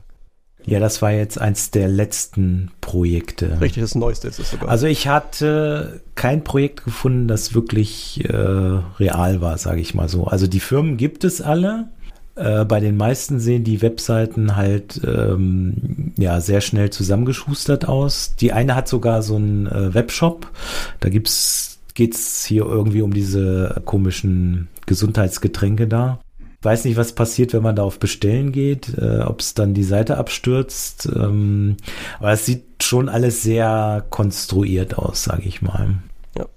[0.64, 3.60] Ja, das war jetzt eins der letzten Projekte.
[3.62, 4.70] Richtig, das neueste ist es sogar.
[4.70, 10.26] Also ich hatte kein Projekt gefunden, das wirklich äh, real war, sage ich mal so.
[10.26, 11.90] Also die Firmen gibt es alle.
[12.36, 18.36] Äh, bei den meisten sehen die Webseiten halt ähm, ja sehr schnell zusammengeschustert aus.
[18.36, 20.52] Die eine hat sogar so einen äh, Webshop.
[21.00, 26.20] Da gibt's geht's hier irgendwie um diese komischen Gesundheitsgetränke da
[26.66, 29.84] weiß nicht, was passiert, wenn man da auf Bestellen geht, äh, ob es dann die
[29.84, 31.08] Seite abstürzt.
[31.16, 31.78] Ähm,
[32.20, 36.00] aber es sieht schon alles sehr konstruiert aus, sage ich mal.
[36.38, 36.48] Ja.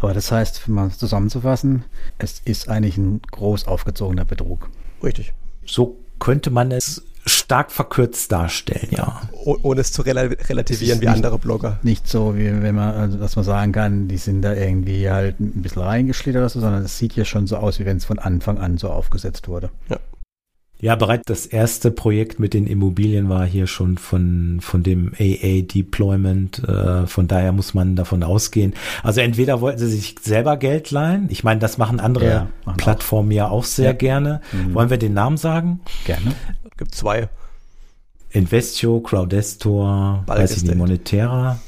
[0.00, 1.84] Aber das heißt, um mal zusammenzufassen,
[2.18, 4.70] es ist eigentlich ein groß aufgezogener Betrug.
[5.02, 5.32] Richtig.
[5.66, 9.22] So könnte man es stark verkürzt darstellen, ja.
[9.32, 11.78] Oh, ohne es zu relativieren wie nicht, andere Blogger.
[11.82, 15.40] Nicht so, wie wenn man, also dass man sagen kann, die sind da irgendwie halt
[15.40, 18.04] ein bisschen reingeschlittert oder so, sondern es sieht hier schon so aus, wie wenn es
[18.04, 19.70] von Anfang an so aufgesetzt wurde.
[19.88, 19.98] Ja.
[20.78, 26.68] Ja, bereits das erste Projekt mit den Immobilien war hier schon von, von dem AA-Deployment.
[26.68, 28.74] Äh, von daher muss man davon ausgehen.
[29.02, 31.28] Also entweder wollten sie sich selber Geld leihen.
[31.30, 33.36] Ich meine, das machen andere ja, machen Plattformen auch.
[33.36, 33.92] ja auch sehr ja.
[33.92, 34.42] gerne.
[34.52, 34.74] Mhm.
[34.74, 35.80] Wollen wir den Namen sagen?
[36.04, 36.34] Gerne.
[36.76, 37.28] Gibt zwei.
[38.30, 41.58] Investio, Crowdestor, weiß ich nicht, Monetera.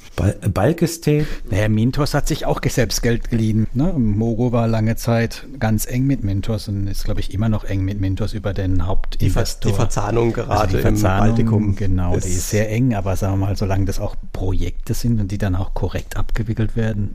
[0.52, 1.26] Bulk Estate.
[1.48, 3.66] Naja, Mintos hat sich auch selbst Geld geliehen.
[3.72, 3.92] Ne?
[3.92, 7.84] Mogo war lange Zeit ganz eng mit Mintos und ist, glaube ich, immer noch eng
[7.84, 9.70] mit Mintos über den Hauptinvestor.
[9.70, 11.76] Die, Ver die Verzahnung gerade also die Verzahnung, im Baltikum.
[11.76, 15.20] Genau, ist die ist sehr eng, aber sagen wir mal, solange das auch Projekte sind
[15.20, 17.14] und die dann auch korrekt abgewickelt werden,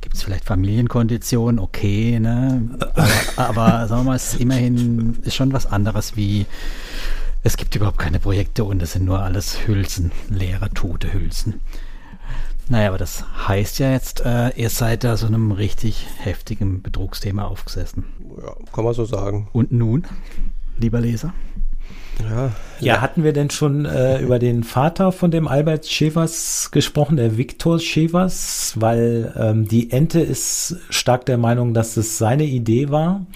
[0.00, 2.68] gibt es vielleicht Familienkonditionen, okay, ne?
[2.78, 6.46] aber, aber sagen wir mal, es ist immerhin ist schon was anderes wie
[7.42, 11.60] es gibt überhaupt keine Projekte und es sind nur alles Hülsen, leere, tote Hülsen.
[12.68, 17.44] Naja, aber das heißt ja jetzt, äh, ihr seid da so einem richtig heftigen Betrugsthema
[17.44, 18.04] aufgesessen.
[18.40, 19.48] Ja, kann man so sagen.
[19.52, 20.04] Und nun,
[20.78, 21.34] lieber Leser?
[22.22, 27.16] Ja, ja, hatten wir denn schon äh, über den Vater von dem Albert Schevers gesprochen,
[27.16, 28.74] der Viktor Schevers?
[28.76, 33.26] Weil ähm, die Ente ist stark der Meinung, dass es seine Idee war.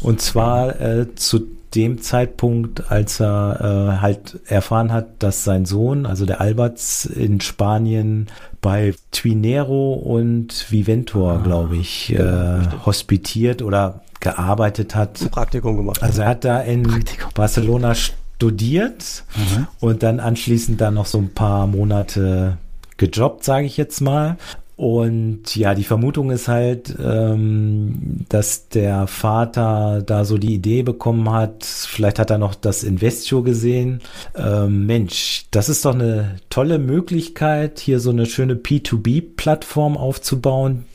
[0.00, 6.06] Und zwar äh, zu dem Zeitpunkt, als er äh, halt erfahren hat, dass sein Sohn,
[6.06, 8.26] also der Alberts, in Spanien
[8.60, 15.20] bei Twinero und Viventor, ah, glaube ich, äh, hospitiert oder gearbeitet hat.
[15.22, 16.02] Ein Praktikum gemacht.
[16.02, 17.30] Also er hat da in Praktikum.
[17.34, 19.66] Barcelona studiert mhm.
[19.80, 22.58] und dann anschließend dann noch so ein paar Monate
[22.96, 24.36] gejobbt, sage ich jetzt mal.
[24.80, 31.30] Und ja, die Vermutung ist halt, ähm, dass der Vater da so die Idee bekommen
[31.30, 34.00] hat, vielleicht hat er noch das Investio gesehen.
[34.34, 40.86] Ähm, Mensch, das ist doch eine tolle Möglichkeit, hier so eine schöne P2B-Plattform aufzubauen.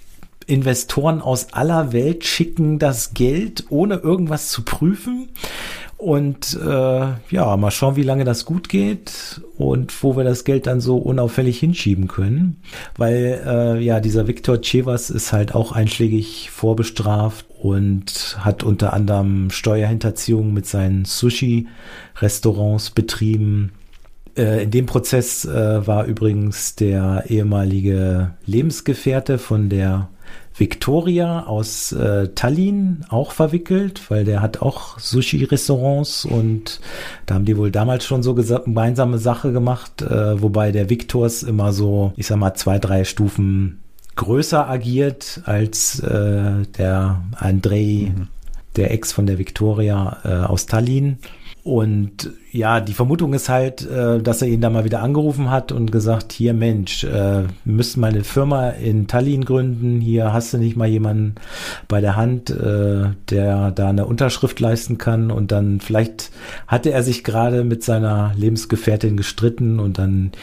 [0.48, 5.30] Investoren aus aller Welt schicken das Geld, ohne irgendwas zu prüfen.
[5.98, 10.68] Und äh, ja, mal schauen, wie lange das gut geht und wo wir das Geld
[10.68, 12.58] dann so unauffällig hinschieben können.
[12.98, 19.50] Weil äh, ja, dieser Viktor Chevas ist halt auch einschlägig vorbestraft und hat unter anderem
[19.52, 23.72] Steuerhinterziehung mit seinen Sushi-Restaurants betrieben.
[24.38, 30.10] Äh, in dem Prozess äh, war übrigens der ehemalige Lebensgefährte von der
[30.58, 36.80] Victoria aus äh, Tallinn auch verwickelt, weil der hat auch Sushi-Restaurants und
[37.26, 41.74] da haben die wohl damals schon so gemeinsame Sache gemacht, äh, wobei der Victors immer
[41.74, 43.82] so, ich sag mal, zwei, drei Stufen
[44.16, 48.28] größer agiert als äh, der Andrei, mhm.
[48.78, 51.18] der Ex von der Victoria äh, aus Tallinn.
[51.66, 55.72] Und ja, die Vermutung ist halt, äh, dass er ihn da mal wieder angerufen hat
[55.72, 60.78] und gesagt, hier Mensch, äh, müssten meine Firma in Tallinn gründen, hier hast du nicht
[60.78, 61.34] mal jemanden
[61.88, 65.32] bei der Hand, äh, der da eine Unterschrift leisten kann.
[65.32, 66.30] Und dann vielleicht
[66.68, 70.34] hatte er sich gerade mit seiner Lebensgefährtin gestritten und dann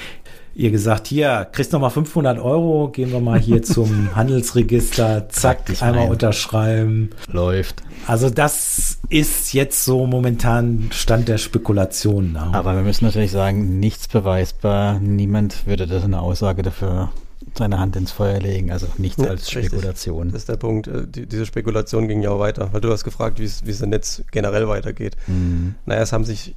[0.55, 5.65] ihr gesagt, hier, kriegst noch mal 500 Euro, gehen wir mal hier zum Handelsregister, zack,
[5.81, 6.11] einmal rein.
[6.11, 7.11] unterschreiben.
[7.31, 7.83] Läuft.
[8.07, 12.33] Also das ist jetzt so momentan Stand der Spekulation.
[12.33, 12.51] Ne?
[12.53, 14.99] Aber wir müssen natürlich sagen, nichts beweisbar.
[14.99, 17.11] Niemand würde das eine Aussage dafür
[17.57, 20.29] seine Hand ins Feuer legen, also nichts ja, als Spekulation.
[20.29, 20.87] Das ist der Punkt.
[20.87, 23.91] Äh, die, diese Spekulation ging ja auch weiter, weil du hast gefragt, wie es im
[23.91, 25.17] Netz generell weitergeht.
[25.27, 25.75] Mhm.
[25.85, 26.55] Naja, es haben sich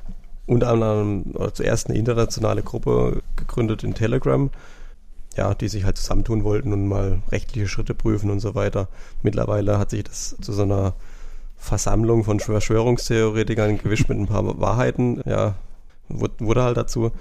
[0.47, 4.49] unter anderem oder zuerst eine internationale Gruppe gegründet in Telegram,
[5.35, 8.87] ja, die sich halt zusammentun wollten und mal rechtliche Schritte prüfen und so weiter.
[9.23, 10.93] Mittlerweile hat sich das zu so einer
[11.57, 15.55] Versammlung von Verschwörungstheoretikern gewischt mit ein paar Wahrheiten, ja,
[16.09, 17.11] wurde halt dazu.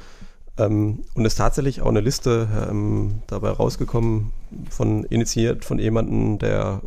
[0.57, 4.31] Ähm, und ist tatsächlich auch eine Liste ähm, dabei rausgekommen,
[4.70, 6.81] von initiiert von jemandem, der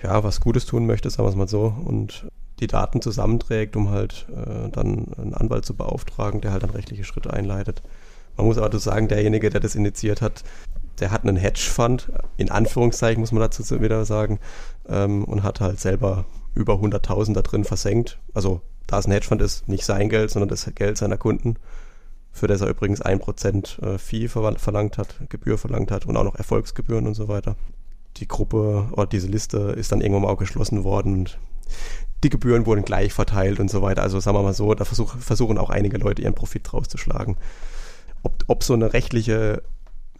[0.00, 2.26] ja was Gutes tun möchte, sagen wir es mal so, und
[2.60, 7.04] die Daten zusammenträgt, um halt äh, dann einen Anwalt zu beauftragen, der halt dann rechtliche
[7.04, 7.82] Schritte einleitet.
[8.36, 10.44] Man muss aber sagen, derjenige, der das initiiert hat,
[11.00, 14.38] der hat einen Hedgefonds, in Anführungszeichen muss man dazu wieder sagen,
[14.88, 18.18] ähm, und hat halt selber über 100.000 da drin versenkt.
[18.34, 21.56] Also da es ein Hedgefonds ist, nicht sein Geld, sondern das Geld seiner Kunden,
[22.32, 26.36] für das er übrigens 1% äh, Fee verlangt hat, Gebühr verlangt hat und auch noch
[26.36, 27.56] Erfolgsgebühren und so weiter.
[28.16, 31.38] Die Gruppe oder diese Liste ist dann irgendwann mal auch geschlossen worden und
[32.24, 34.02] die Gebühren wurden gleich verteilt und so weiter.
[34.02, 37.36] Also sagen wir mal so, da versuch, versuchen auch einige Leute ihren Profit rauszuschlagen.
[38.22, 39.62] Ob, ob so eine rechtliche,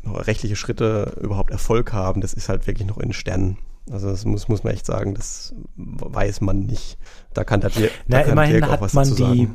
[0.04, 3.58] rechtliche Schritte überhaupt Erfolg haben, das ist halt wirklich noch in Sternen.
[3.90, 6.98] Also das muss, muss man echt sagen, das weiß man nicht.
[7.34, 9.48] Da kann der Dirk, Na, kann immerhin Dirk hat man die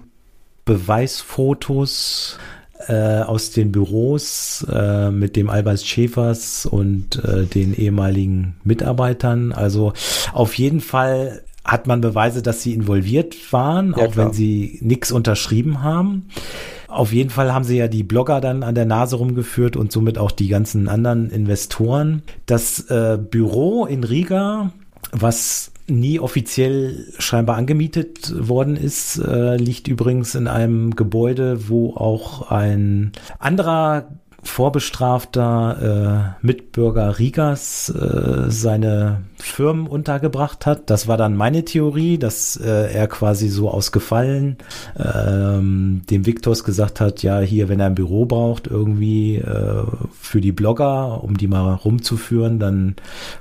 [0.65, 2.39] Beweisfotos
[2.87, 9.51] äh, aus den Büros äh, mit dem Albers Schäfers und äh, den ehemaligen Mitarbeitern.
[9.51, 9.93] Also
[10.33, 14.28] auf jeden Fall hat man Beweise, dass sie involviert waren, ja, auch klar.
[14.28, 16.28] wenn sie nichts unterschrieben haben.
[16.88, 20.18] Auf jeden Fall haben sie ja die Blogger dann an der Nase rumgeführt und somit
[20.18, 22.22] auch die ganzen anderen Investoren.
[22.45, 24.72] Das äh, Büro in Riga,
[25.11, 32.49] was nie offiziell scheinbar angemietet worden ist, äh, liegt übrigens in einem Gebäude, wo auch
[32.51, 34.09] ein anderer
[34.43, 40.89] vorbestrafter äh, Mitbürger Rigas äh, seine Firmen untergebracht hat.
[40.89, 44.57] Das war dann meine Theorie, dass äh, er quasi so aus Gefallen
[44.97, 49.83] ähm, dem Viktors gesagt hat, ja, hier, wenn er ein Büro braucht, irgendwie äh,
[50.19, 52.95] für die Blogger, um die mal rumzuführen, dann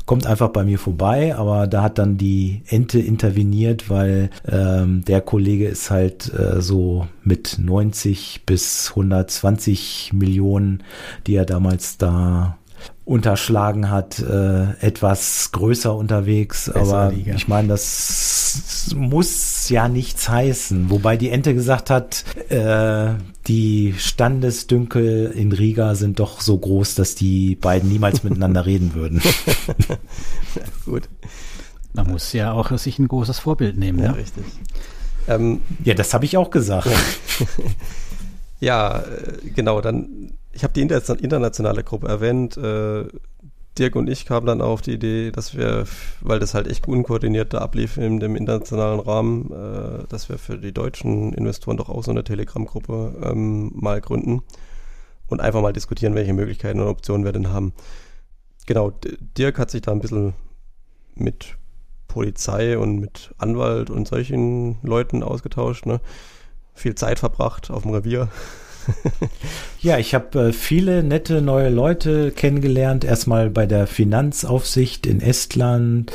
[0.07, 1.37] kommt einfach bei mir vorbei.
[1.37, 7.07] Aber da hat dann die Ente interveniert, weil ähm, der Kollege ist halt äh, so
[7.25, 10.83] mit 90 bis 120 Millionen,
[11.27, 12.59] die er damals da
[13.05, 16.71] unterschlagen hat, äh, etwas größer unterwegs.
[16.73, 17.35] Besser aber Liga.
[17.35, 20.89] ich meine, das muss ja nichts heißen.
[20.91, 23.15] Wobei die Ente gesagt hat, äh,
[23.49, 29.21] die Standesdünkel in Riga sind doch so groß, dass die beiden niemals miteinander reden würden.
[30.87, 31.09] Gut.
[31.95, 33.99] Man muss ja auch sich ein großes Vorbild nehmen.
[33.99, 34.19] Ja, ne?
[34.19, 34.45] richtig.
[35.29, 36.89] Ähm, ja, das habe ich auch gesagt.
[38.61, 42.57] ja, äh, genau, dann ich habe die internationale Gruppe erwähnt.
[42.57, 43.07] Äh,
[43.79, 45.87] Dirk und ich kamen dann auf die Idee, dass wir,
[46.21, 50.59] weil das halt echt unkoordiniert da ablief in dem internationalen Rahmen, äh, dass wir für
[50.59, 54.43] die deutschen Investoren doch auch so eine Telegram-Gruppe ähm, mal gründen
[55.27, 57.73] und einfach mal diskutieren, welche Möglichkeiten und Optionen wir denn haben.
[58.67, 58.93] Genau,
[59.39, 60.35] Dirk hat sich da ein bisschen
[61.15, 61.57] mit
[62.13, 66.01] Polizei und mit Anwalt und solchen Leuten ausgetauscht, ne?
[66.75, 68.29] Viel Zeit verbracht auf dem Revier.
[69.81, 73.05] ja, ich habe äh, viele nette neue Leute kennengelernt.
[73.05, 76.13] Erstmal bei der Finanzaufsicht in Estland,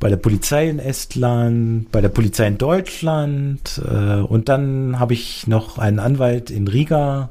[0.00, 3.82] bei der Polizei in Estland, bei der Polizei in Deutschland.
[3.84, 7.30] Äh, und dann habe ich noch einen Anwalt in Riga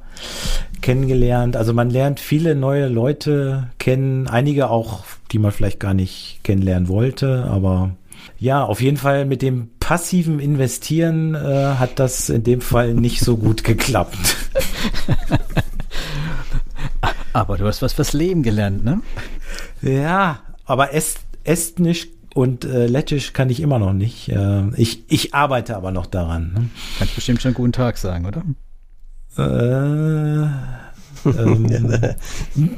[0.82, 1.55] kennengelernt.
[1.55, 6.89] Also man lernt viele neue Leute kennen, einige auch, die man vielleicht gar nicht kennenlernen
[6.89, 7.91] wollte, aber
[8.40, 13.22] ja, auf jeden Fall mit dem passivem Investieren äh, hat das in dem Fall nicht
[13.22, 14.18] so gut geklappt.
[17.34, 19.02] Aber du hast was fürs Leben gelernt, ne?
[19.82, 24.30] Ja, aber Est Estnisch und äh, Lettisch kann ich immer noch nicht.
[24.30, 26.54] Äh, ich, ich arbeite aber noch daran.
[26.54, 26.70] Ne?
[26.98, 28.44] Kannst bestimmt schon guten Tag sagen, oder?
[29.38, 30.48] Äh,
[31.30, 32.16] ähm,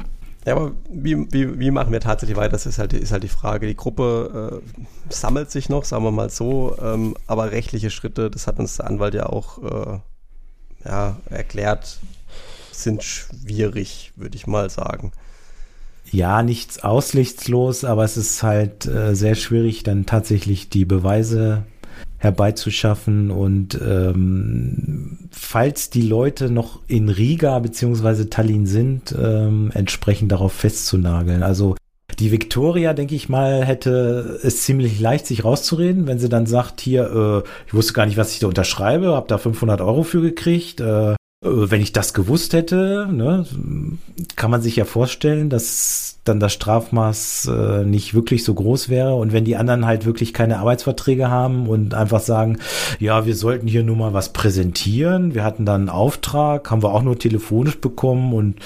[0.46, 2.52] ja, aber wie, wie, wie machen wir tatsächlich weiter?
[2.52, 3.66] Das ist halt, ist halt die Frage.
[3.66, 8.46] Die Gruppe äh, sammelt sich noch, sagen wir mal so, ähm, aber rechtliche Schritte, das
[8.46, 9.98] hat uns der Anwalt ja auch äh,
[10.84, 11.98] ja, erklärt,
[12.72, 15.12] sind schwierig, würde ich mal sagen
[16.10, 21.64] ja, nichts aussichtslos, aber es ist halt äh, sehr schwierig, dann tatsächlich die Beweise
[22.18, 30.52] herbeizuschaffen und ähm, falls die Leute noch in Riga beziehungsweise Tallinn sind, ähm, entsprechend darauf
[30.52, 31.42] festzunageln.
[31.42, 31.76] Also
[32.18, 36.80] die Victoria, denke ich mal, hätte es ziemlich leicht, sich rauszureden, wenn sie dann sagt,
[36.80, 40.22] hier, äh, ich wusste gar nicht, was ich da unterschreibe, habe da 500 Euro für
[40.22, 43.44] gekriegt, äh, wenn ich das gewusst hätte, ne,
[44.36, 49.14] kann man sich ja vorstellen, dass dann das Strafmaß äh, nicht wirklich so groß wäre.
[49.14, 52.58] Und wenn die anderen halt wirklich keine Arbeitsverträge haben und einfach sagen,
[52.98, 55.34] ja, wir sollten hier nur mal was präsentieren.
[55.34, 58.56] Wir hatten dann einen Auftrag, haben wir auch nur telefonisch bekommen und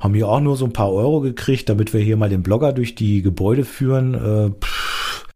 [0.00, 2.72] haben hier auch nur so ein paar Euro gekriegt, damit wir hier mal den Blogger
[2.72, 4.14] durch die Gebäude führen.
[4.14, 5.26] Äh, pff,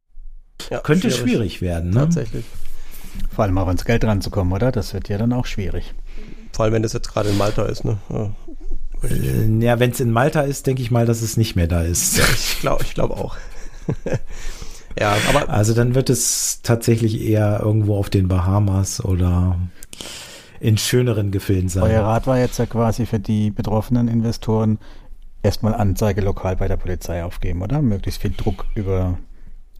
[0.70, 1.90] ja, könnte schwierig, schwierig werden.
[1.90, 2.00] Ne?
[2.00, 2.44] Tatsächlich.
[3.30, 4.72] Vor allem auch ans Geld ranzukommen, oder?
[4.72, 5.94] Das wird ja dann auch schwierig.
[6.54, 7.98] Vor allem, wenn das jetzt gerade in Malta ist, ne?
[8.08, 8.30] Ja,
[9.02, 11.82] äh, ja wenn es in Malta ist, denke ich mal, dass es nicht mehr da
[11.82, 12.16] ist.
[12.16, 13.36] Ja, ich glaube ich glaub auch.
[14.98, 15.48] ja, aber.
[15.48, 19.58] Also dann wird es tatsächlich eher irgendwo auf den Bahamas oder
[20.60, 21.82] in schöneren Gefilden sein.
[21.82, 24.78] Euer Rat war jetzt ja quasi für die betroffenen Investoren
[25.42, 27.82] erstmal Anzeige lokal bei der Polizei aufgeben, oder?
[27.82, 29.18] Möglichst viel Druck über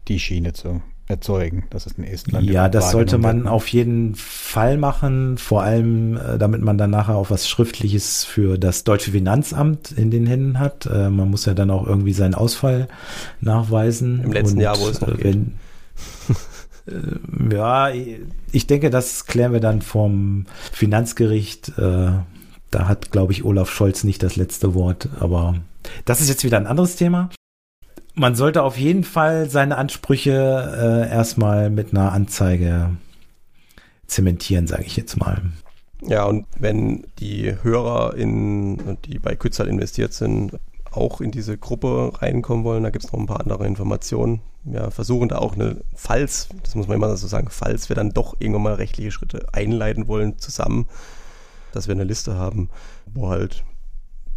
[0.07, 1.65] die Schiene zu erzeugen.
[1.69, 2.49] Das ist in Estland.
[2.49, 7.15] Ja, das sollte man auf jeden Fall machen, vor allem äh, damit man dann nachher
[7.15, 10.87] auch was Schriftliches für das deutsche Finanzamt in den Händen hat.
[10.87, 12.87] Äh, man muss ja dann auch irgendwie seinen Ausfall
[13.39, 14.23] nachweisen.
[14.23, 15.53] Im letzten Und, Jahr, wo es noch wenn,
[16.87, 17.89] äh, Ja,
[18.51, 21.77] ich denke, das klären wir dann vom Finanzgericht.
[21.77, 22.13] Äh,
[22.71, 25.55] da hat, glaube ich, Olaf Scholz nicht das letzte Wort, aber
[26.05, 27.29] das ist jetzt wieder ein anderes Thema
[28.15, 32.91] man sollte auf jeden Fall seine Ansprüche äh, erstmal mit einer Anzeige
[34.07, 35.41] zementieren, sage ich jetzt mal.
[36.01, 40.57] Ja, und wenn die Hörer, in, die bei Kützal investiert sind,
[40.91, 44.41] auch in diese Gruppe reinkommen wollen, da gibt es noch ein paar andere Informationen.
[44.63, 48.11] Wir versuchen da auch eine, falls, das muss man immer so sagen, falls wir dann
[48.11, 50.87] doch irgendwann mal rechtliche Schritte einleiten wollen, zusammen,
[51.73, 52.69] dass wir eine Liste haben,
[53.13, 53.63] wo halt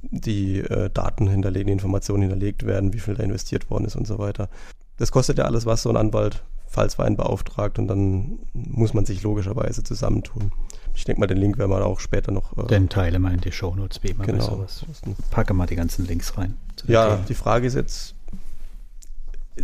[0.02, 4.06] die äh, Daten hinterlegen, die Informationen hinterlegt werden, wie viel da investiert worden ist und
[4.06, 4.48] so weiter.
[4.96, 9.04] Das kostet ja alles was, so ein Anwalt, falls einen beauftragt und dann muss man
[9.04, 10.52] sich logischerweise zusammentun.
[10.94, 12.56] Ich denke mal, den Link werden wir auch später noch.
[12.58, 14.44] Äh, den teile mal in die Shownotes, wie immer genau.
[14.44, 14.84] sowas.
[15.30, 16.56] Packe mal die ganzen Links rein.
[16.86, 17.26] Ja, Themen.
[17.28, 18.14] die Frage ist jetzt,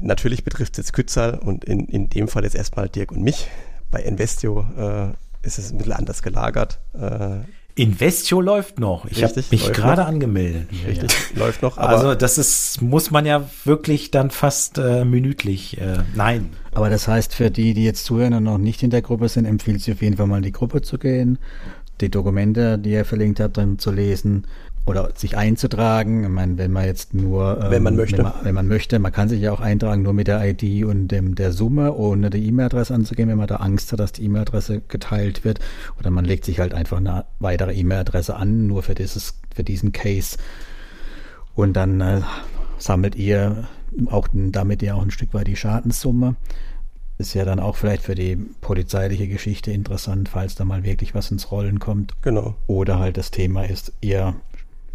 [0.01, 3.49] natürlich betrifft es jetzt Kützal und in, in dem Fall jetzt erstmal Dirk und mich.
[3.91, 5.09] Bei Investio äh,
[5.43, 6.81] ist es ein bisschen anders gelagert.
[6.95, 7.41] Äh,
[7.77, 9.05] Investio läuft noch.
[9.07, 10.69] Ich habe mich gerade angemeldet.
[10.87, 11.41] Richtig, ja.
[11.41, 11.77] läuft noch.
[11.77, 15.81] also das ist, muss man ja wirklich dann fast äh, minütlich.
[15.81, 16.51] Äh, nein.
[16.73, 19.45] Aber das heißt, für die, die jetzt zuhören und noch nicht in der Gruppe sind,
[19.45, 21.39] empfiehlt sich auf jeden Fall mal in die Gruppe zu gehen,
[22.01, 24.47] die Dokumente, die er verlinkt hat, dann zu lesen
[24.87, 26.25] oder sich einzutragen.
[26.25, 28.99] Ich meine, wenn man jetzt nur, ähm, wenn man möchte, wenn man, wenn man, möchte,
[28.99, 32.31] man kann sich ja auch eintragen nur mit der ID und dem der Summe, ohne
[32.31, 35.61] die E-Mail-Adresse anzugeben, wenn man da Angst hat, dass die E-Mail-Adresse geteilt wird.
[35.99, 39.93] Oder man legt sich halt einfach eine weitere E-Mail-Adresse an, nur für dieses, für diesen
[39.93, 40.37] Case.
[41.55, 42.21] Und dann äh,
[42.79, 43.69] sammelt ihr
[44.11, 46.37] auch damit ja auch ein Stück weit die Schadenssumme.
[47.17, 51.31] Ist ja dann auch vielleicht für die polizeiliche Geschichte interessant, falls da mal wirklich was
[51.31, 52.21] ins Rollen kommt.
[52.23, 52.57] Genau.
[52.67, 54.35] Oder halt das Thema ist, ihr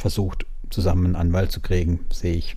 [0.01, 2.55] versucht, zusammen einen Anwalt zu kriegen, sehe ich.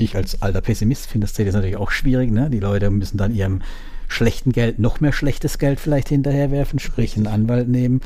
[0.00, 2.30] Ich als alter Pessimist finde das jetzt natürlich auch schwierig.
[2.30, 2.50] Ne?
[2.50, 3.62] Die Leute müssen dann ihrem
[4.06, 8.00] schlechten Geld noch mehr schlechtes Geld vielleicht hinterherwerfen, sprich einen Anwalt nehmen,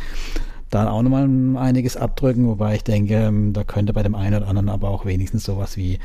[0.71, 1.29] dann auch nochmal
[1.63, 5.05] einiges abdrücken, wobei ich denke, ähm, da könnte bei dem einen oder anderen aber auch
[5.05, 5.99] wenigstens sowas wie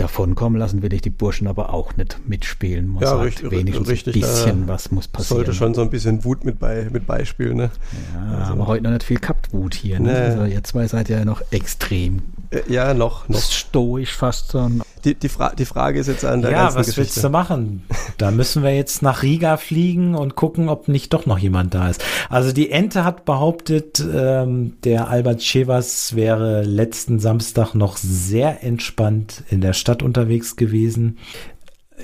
[0.00, 2.88] davonkommen lassen will ich die Burschen aber auch nicht mitspielen.
[2.88, 5.38] Muss ja, halt richtig, wenigstens richtig, ein bisschen äh, was muss passieren.
[5.38, 7.70] Sollte schon so ein bisschen Wut mit, bei, mit Beispiel, ne?
[8.14, 8.52] Ja, also.
[8.52, 10.00] aber heute noch nicht viel gehabt Wut hier.
[10.00, 10.12] Ne?
[10.12, 10.18] Nee.
[10.18, 12.22] Also ihr zwei seid ja noch extrem.
[12.50, 13.40] Äh, ja, noch, noch.
[13.40, 14.70] Stoisch fast so.
[15.08, 17.00] Die, die, Fra die Frage ist jetzt an der ja, ganzen was Geschichte.
[17.00, 17.82] willst du machen?
[18.18, 21.88] Da müssen wir jetzt nach Riga fliegen und gucken, ob nicht doch noch jemand da
[21.88, 22.04] ist.
[22.28, 29.44] Also die Ente hat behauptet, ähm, der Albert Chevas wäre letzten Samstag noch sehr entspannt
[29.48, 31.16] in der Stadt unterwegs gewesen.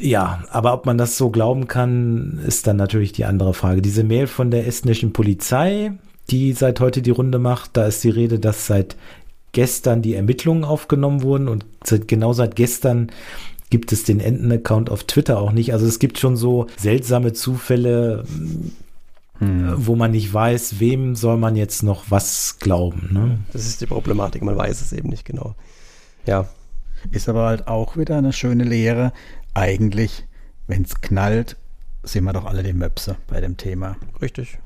[0.00, 3.82] Ja, aber ob man das so glauben kann, ist dann natürlich die andere Frage.
[3.82, 5.92] Diese Mail von der estnischen Polizei,
[6.30, 8.96] die seit heute die Runde macht, da ist die Rede, dass seit
[9.54, 13.10] gestern die Ermittlungen aufgenommen wurden und seit, genau seit gestern
[13.70, 15.72] gibt es den Enten-Account auf Twitter auch nicht.
[15.72, 18.24] Also es gibt schon so seltsame Zufälle,
[19.38, 19.74] hm.
[19.76, 23.08] wo man nicht weiß, wem soll man jetzt noch was glauben.
[23.12, 23.38] Ne?
[23.52, 25.54] Das ist die Problematik, man weiß es eben nicht genau.
[26.26, 26.46] Ja.
[27.10, 29.12] Ist aber halt auch wieder eine schöne Lehre
[29.54, 30.24] eigentlich,
[30.66, 31.56] wenn es knallt,
[32.02, 33.96] sind wir doch alle die Möpse bei dem Thema.
[34.20, 34.58] Richtig.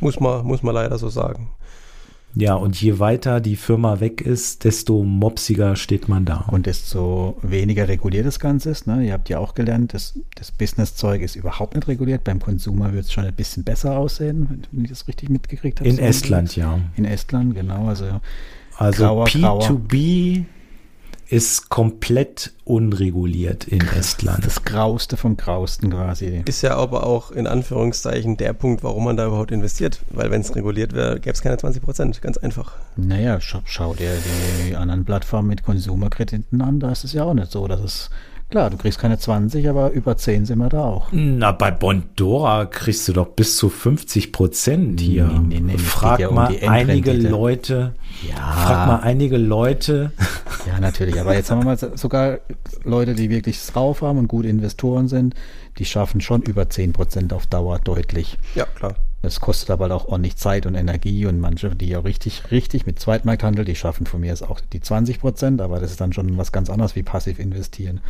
[0.00, 1.50] Muss man, muss man leider so sagen.
[2.38, 6.44] Ja, und je weiter die Firma weg ist, desto mopsiger steht man da.
[6.50, 8.86] Und desto weniger reguliert das Ganze ist.
[8.86, 9.06] Ne?
[9.06, 12.24] Ihr habt ja auch gelernt, das, das Business-Zeug ist überhaupt nicht reguliert.
[12.24, 15.88] Beim Consumer wird es schon ein bisschen besser aussehen, wenn ich das richtig mitgekriegt habe.
[15.88, 16.78] In Estland, ja.
[16.96, 17.86] In Estland, genau.
[17.86, 18.20] Also,
[18.76, 20.55] also grauer, P2B grauer
[21.28, 24.44] ist komplett unreguliert in Estland.
[24.44, 26.42] Das Grauste vom Grausten quasi.
[26.46, 30.00] Ist ja aber auch in Anführungszeichen der Punkt, warum man da überhaupt investiert.
[30.10, 32.22] Weil wenn es reguliert wäre, gäbe es keine 20 Prozent.
[32.22, 32.74] Ganz einfach.
[32.96, 34.12] Naja, schau, schau dir
[34.66, 36.80] die anderen Plattformen mit Konsumerkrediten an.
[36.80, 38.10] Da ist es ja auch nicht so, dass es
[38.48, 41.08] Klar, du kriegst keine 20, aber über 10 sind wir da auch.
[41.10, 45.26] Na, bei Bondora kriegst du doch bis zu 50 Prozent hier.
[45.26, 47.96] Nee, nee, nee, frag ja mal um einige Leute.
[48.28, 48.36] Ja.
[48.36, 50.12] Frag mal einige Leute.
[50.66, 51.20] Ja, natürlich.
[51.20, 52.38] Aber jetzt haben wir mal sogar
[52.84, 55.34] Leute, die wirklich drauf haben und gute Investoren sind,
[55.78, 58.38] die schaffen schon über 10 Prozent auf Dauer deutlich.
[58.54, 58.94] Ja, klar.
[59.22, 62.98] Das kostet aber auch ordentlich Zeit und Energie und manche, die ja richtig, richtig mit
[63.00, 66.36] Zweitmarkthandel, die schaffen von mir jetzt auch die 20 Prozent, aber das ist dann schon
[66.38, 68.00] was ganz anderes wie passiv investieren.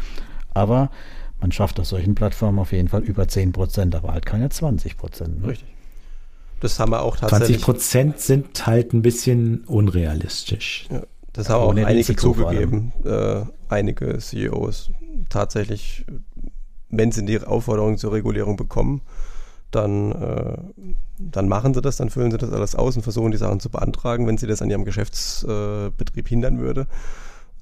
[0.52, 0.90] Aber
[1.40, 4.96] man schafft auf solchen Plattformen auf jeden Fall über 10 Prozent, aber halt keine 20
[4.96, 5.42] Prozent.
[5.42, 5.48] Ne?
[5.48, 5.68] Richtig.
[6.60, 7.58] Das haben wir auch tatsächlich.
[7.58, 10.86] 20 Prozent sind halt ein bisschen unrealistisch.
[10.90, 11.02] Ja,
[11.32, 14.90] das haben auch einige zugegeben, äh, einige CEOs.
[15.28, 16.06] Tatsächlich,
[16.88, 19.02] wenn sie die Aufforderung zur Regulierung bekommen,
[19.76, 20.56] dann, äh,
[21.18, 23.70] dann machen sie das, dann füllen sie das alles aus und versuchen die Sachen zu
[23.70, 26.86] beantragen, wenn sie das an ihrem Geschäftsbetrieb hindern würde.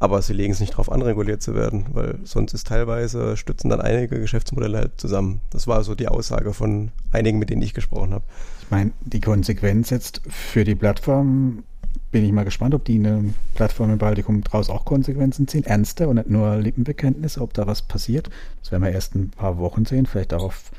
[0.01, 3.71] Aber sie legen es nicht darauf an, reguliert zu werden, weil sonst ist teilweise, stützen
[3.71, 5.41] dann einige Geschäftsmodelle halt zusammen.
[5.51, 8.25] Das war so die Aussage von einigen, mit denen ich gesprochen habe.
[8.63, 11.63] Ich meine, die Konsequenz jetzt für die Plattform,
[12.11, 16.09] bin ich mal gespannt, ob die eine Plattform im Baltikum daraus auch Konsequenzen ziehen, ernste
[16.09, 18.31] und nicht nur Lippenbekenntnisse, ob da was passiert.
[18.63, 20.71] Das werden wir erst ein paar Wochen sehen, vielleicht auch auf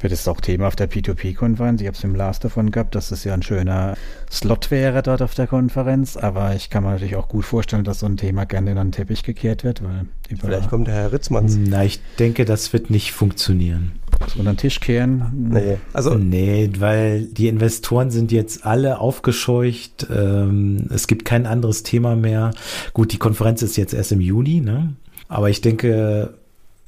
[0.00, 1.80] wird es auch Thema auf der P2P-Konferenz.
[1.80, 3.96] Ich habe es im Last davon gehabt, dass es ja ein schöner
[4.30, 6.16] Slot wäre dort auf der Konferenz.
[6.16, 8.92] Aber ich kann mir natürlich auch gut vorstellen, dass so ein Thema gerne in den
[8.92, 9.82] Teppich gekehrt wird.
[9.82, 10.06] Weil
[10.38, 11.58] Vielleicht kommt der Herr Ritzmanns.
[11.68, 13.92] Na, ich denke, das wird nicht funktionieren.
[14.28, 15.50] So unter den Tisch kehren?
[15.50, 15.78] Nee.
[15.92, 20.06] Also, nee, weil die Investoren sind jetzt alle aufgescheucht.
[20.14, 22.52] Ähm, es gibt kein anderes Thema mehr.
[22.92, 24.94] Gut, die Konferenz ist jetzt erst im Juni, ne?
[25.28, 26.34] Aber ich denke,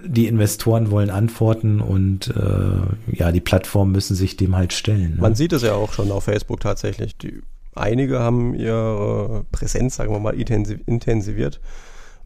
[0.05, 5.15] die Investoren wollen antworten und äh, ja, die Plattformen müssen sich dem halt stellen.
[5.17, 5.21] Ne?
[5.21, 7.17] Man sieht es ja auch schon auf Facebook tatsächlich.
[7.17, 7.43] Die,
[7.75, 11.61] einige haben ihre Präsenz, sagen wir mal, intensiviert.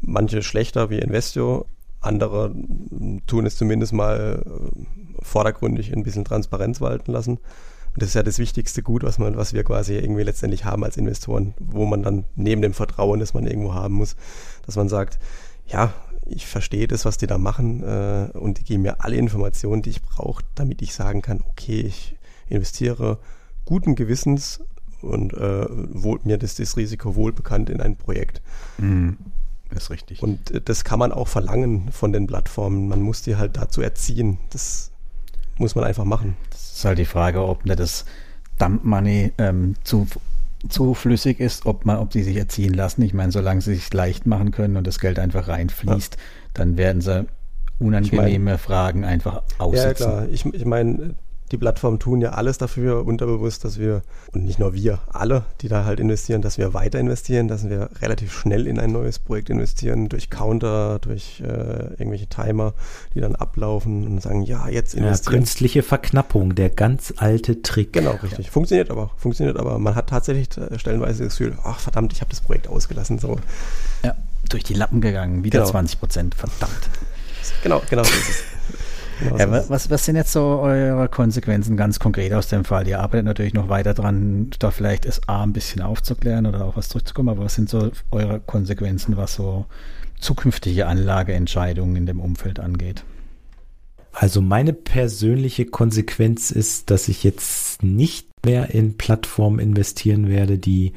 [0.00, 1.66] Manche schlechter wie Investio,
[2.00, 2.54] andere
[3.26, 7.38] tun es zumindest mal äh, vordergründig ein bisschen Transparenz walten lassen.
[7.96, 10.84] Und das ist ja das wichtigste Gut, was man, was wir quasi irgendwie letztendlich haben
[10.84, 14.16] als Investoren, wo man dann neben dem Vertrauen, das man irgendwo haben muss,
[14.66, 15.18] dass man sagt,
[15.66, 15.92] ja,
[16.26, 19.90] ich verstehe das, was die da machen äh, und die geben mir alle Informationen, die
[19.90, 22.16] ich brauche, damit ich sagen kann, okay, ich
[22.48, 23.18] investiere
[23.64, 24.60] guten Gewissens
[25.02, 28.42] und äh, wohl, mir ist das Risiko wohlbekannt in ein Projekt.
[28.78, 29.16] Mhm.
[29.70, 30.22] Das ist richtig.
[30.22, 32.88] Und äh, das kann man auch verlangen von den Plattformen.
[32.88, 34.38] Man muss die halt dazu erziehen.
[34.50, 34.90] Das
[35.58, 36.36] muss man einfach machen.
[36.50, 38.04] Das ist halt die Frage, ob nicht das
[38.58, 40.06] Dump Money ähm, zu
[40.68, 43.02] zu flüssig ist, ob man, ob sie sich erziehen lassen.
[43.02, 46.20] Ich meine, solange sie sich leicht machen können und das Geld einfach reinfließt, ja.
[46.54, 47.26] dann werden sie
[47.78, 49.86] unangenehme ich mein, Fragen einfach aussitzen.
[49.86, 50.28] Ja, klar.
[50.30, 51.14] Ich, ich meine,
[51.52, 55.68] die Plattformen tun ja alles dafür unterbewusst, dass wir, und nicht nur wir, alle, die
[55.68, 59.50] da halt investieren, dass wir weiter investieren, dass wir relativ schnell in ein neues Projekt
[59.50, 62.74] investieren, durch Counter, durch äh, irgendwelche Timer,
[63.14, 65.32] die dann ablaufen und sagen, ja, jetzt investieren.
[65.32, 67.92] Ja, künstliche Verknappung, der ganz alte Trick.
[67.92, 68.46] Genau, richtig.
[68.46, 68.52] Ja.
[68.52, 69.78] Funktioniert aber, funktioniert aber.
[69.78, 73.18] Man hat tatsächlich äh, stellenweise das Gefühl, ach verdammt, ich habe das Projekt ausgelassen.
[73.18, 73.38] So.
[74.04, 74.16] Ja,
[74.48, 75.70] durch die Lappen gegangen, wieder genau.
[75.70, 76.90] 20 Prozent, verdammt.
[77.62, 78.55] Genau, genau so ist es.
[79.20, 82.86] Genau ja, was, was sind jetzt so eure Konsequenzen ganz konkret aus dem Fall?
[82.86, 86.76] Ihr arbeitet natürlich noch weiter dran, da vielleicht es A ein bisschen aufzuklären oder auch
[86.76, 89.66] was zurückzukommen, aber was sind so eure Konsequenzen, was so
[90.20, 93.04] zukünftige Anlageentscheidungen in dem Umfeld angeht?
[94.12, 100.92] Also meine persönliche Konsequenz ist, dass ich jetzt nicht mehr in Plattformen investieren werde, die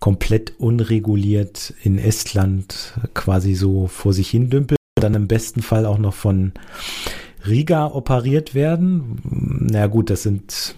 [0.00, 5.98] komplett unreguliert in Estland quasi so vor sich hin dümpeln dann im besten Fall auch
[5.98, 6.52] noch von
[7.48, 9.20] Riga operiert werden.
[9.70, 10.74] Na gut, das sind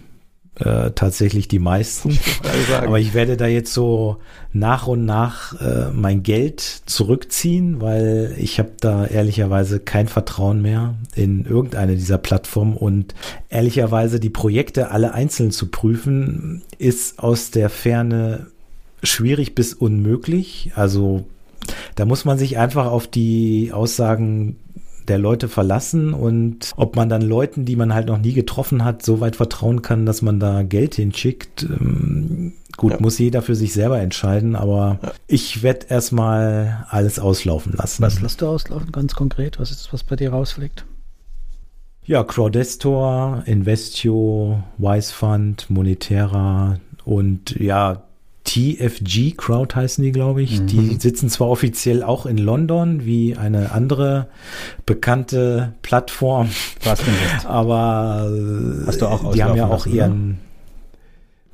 [0.61, 2.19] äh, tatsächlich die meisten.
[2.83, 4.19] Aber ich werde da jetzt so
[4.53, 10.95] nach und nach äh, mein Geld zurückziehen, weil ich habe da ehrlicherweise kein Vertrauen mehr
[11.15, 13.15] in irgendeine dieser Plattformen und
[13.49, 18.47] ehrlicherweise die Projekte alle einzeln zu prüfen, ist aus der Ferne
[19.03, 20.73] schwierig bis unmöglich.
[20.75, 21.25] Also
[21.95, 24.57] da muss man sich einfach auf die Aussagen
[25.09, 29.05] der Leute verlassen und ob man dann Leuten, die man halt noch nie getroffen hat,
[29.05, 31.63] so weit vertrauen kann, dass man da Geld hinschickt.
[31.63, 33.01] Ähm, gut, ja.
[33.01, 35.13] muss jeder für sich selber entscheiden, aber ja.
[35.27, 38.03] ich werde erstmal alles auslaufen lassen.
[38.03, 39.59] Was lässt du auslaufen, ganz konkret?
[39.59, 40.85] Was ist das, was bei dir rausfliegt?
[42.05, 48.03] Ja, Crowdestor, Investio, Wise Fund, Monetera und ja,
[48.51, 50.61] TFG Crowd heißen die, glaube ich.
[50.61, 50.67] Mhm.
[50.67, 54.27] Die sitzen zwar offiziell auch in London wie eine andere
[54.87, 56.51] bekannte Plattform.
[57.45, 58.29] Aber
[58.87, 60.39] Hast du auch die haben ja auch ihren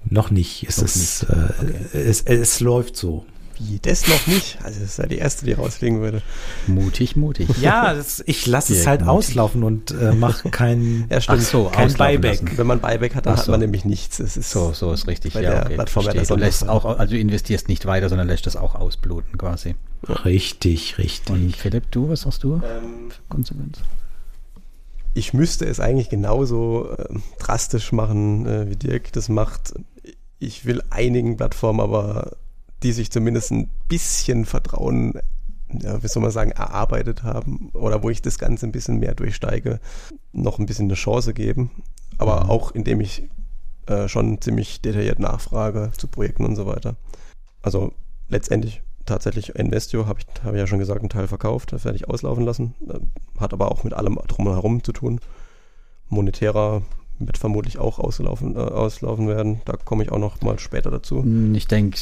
[0.09, 0.65] noch nicht.
[0.69, 1.25] Es, ist.
[1.25, 1.75] Äh, okay.
[1.93, 3.27] es, es läuft so.
[3.59, 4.59] Wie, das noch nicht?
[4.63, 6.21] Also das ist ja die erste, die rausfliegen würde.
[6.67, 7.49] Mutig, mutig.
[7.59, 9.13] Ja, das, ich lasse es halt mutig.
[9.13, 11.43] auslaufen und äh, mache kein, ja, stimmt.
[11.43, 12.43] so, kein Buyback.
[12.43, 12.59] Lassen.
[12.59, 13.43] Wenn man Buyback hat, dann so.
[13.43, 14.19] hat man nämlich nichts.
[14.19, 15.33] Es ist so, so ist richtig.
[15.33, 18.47] Bei ja, der okay, Plattform du lässt auch, also du investierst nicht weiter, sondern lässt
[18.47, 19.75] das auch ausbluten quasi.
[20.07, 21.31] Richtig, richtig.
[21.35, 23.79] Und Philipp, du, was hast du ähm, Konsequenz?
[25.15, 27.07] Ich müsste es eigentlich genauso äh,
[27.39, 29.73] drastisch machen, äh, wie Dirk das macht.
[30.39, 32.37] Ich will einigen Plattformen aber
[32.87, 35.15] die sich zumindest ein bisschen Vertrauen,
[35.81, 39.17] ja, wie soll man sagen, erarbeitet haben oder wo ich das Ganze ein bisschen mehr
[39.17, 39.81] durchsteige,
[40.33, 41.83] noch ein bisschen eine Chance geben.
[42.17, 42.51] Aber mhm.
[42.51, 43.25] auch indem ich
[43.87, 46.95] äh, schon ziemlich detailliert nachfrage zu Projekten und so weiter.
[47.61, 47.93] Also
[48.29, 51.97] letztendlich tatsächlich Investio, habe ich, hab ich ja schon gesagt, einen Teil verkauft, das werde
[51.97, 52.77] ich auslaufen lassen.
[52.89, 53.01] Äh,
[53.41, 55.21] hat aber auch mit allem drumherum zu tun.
[56.09, 56.83] Monetärer
[57.19, 59.61] wird vermutlich auch auslaufen, äh, auslaufen werden.
[59.65, 61.25] Da komme ich auch noch mal später dazu.
[61.53, 61.99] Ich denke,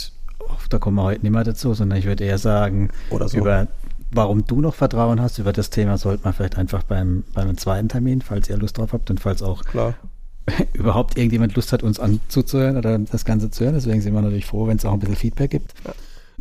[0.68, 3.38] da kommen wir heute nicht mehr dazu, sondern ich würde eher sagen, so.
[3.38, 3.68] über
[4.14, 7.88] warum du noch Vertrauen hast, über das Thema sollte man vielleicht einfach beim, beim zweiten
[7.88, 9.94] Termin, falls ihr Lust drauf habt und falls auch Klar.
[10.72, 13.74] überhaupt irgendjemand Lust hat, uns anzuzuhören oder das Ganze zu hören.
[13.74, 15.74] Deswegen sind wir natürlich froh, wenn es auch ein bisschen Feedback gibt.
[15.84, 15.92] Ja.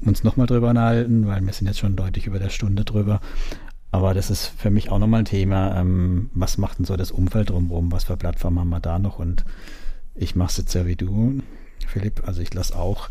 [0.06, 3.22] Uns nochmal drüber anhalten, weil wir sind jetzt schon deutlich über der Stunde drüber.
[3.92, 5.80] Aber das ist für mich auch nochmal ein Thema.
[5.80, 7.92] Ähm, was macht denn so das Umfeld drumherum?
[7.92, 9.20] Was für Plattformen haben wir da noch?
[9.20, 9.46] Und
[10.16, 11.42] ich mache es jetzt ja wie du,
[11.88, 12.28] Philipp.
[12.28, 13.10] Also ich lasse auch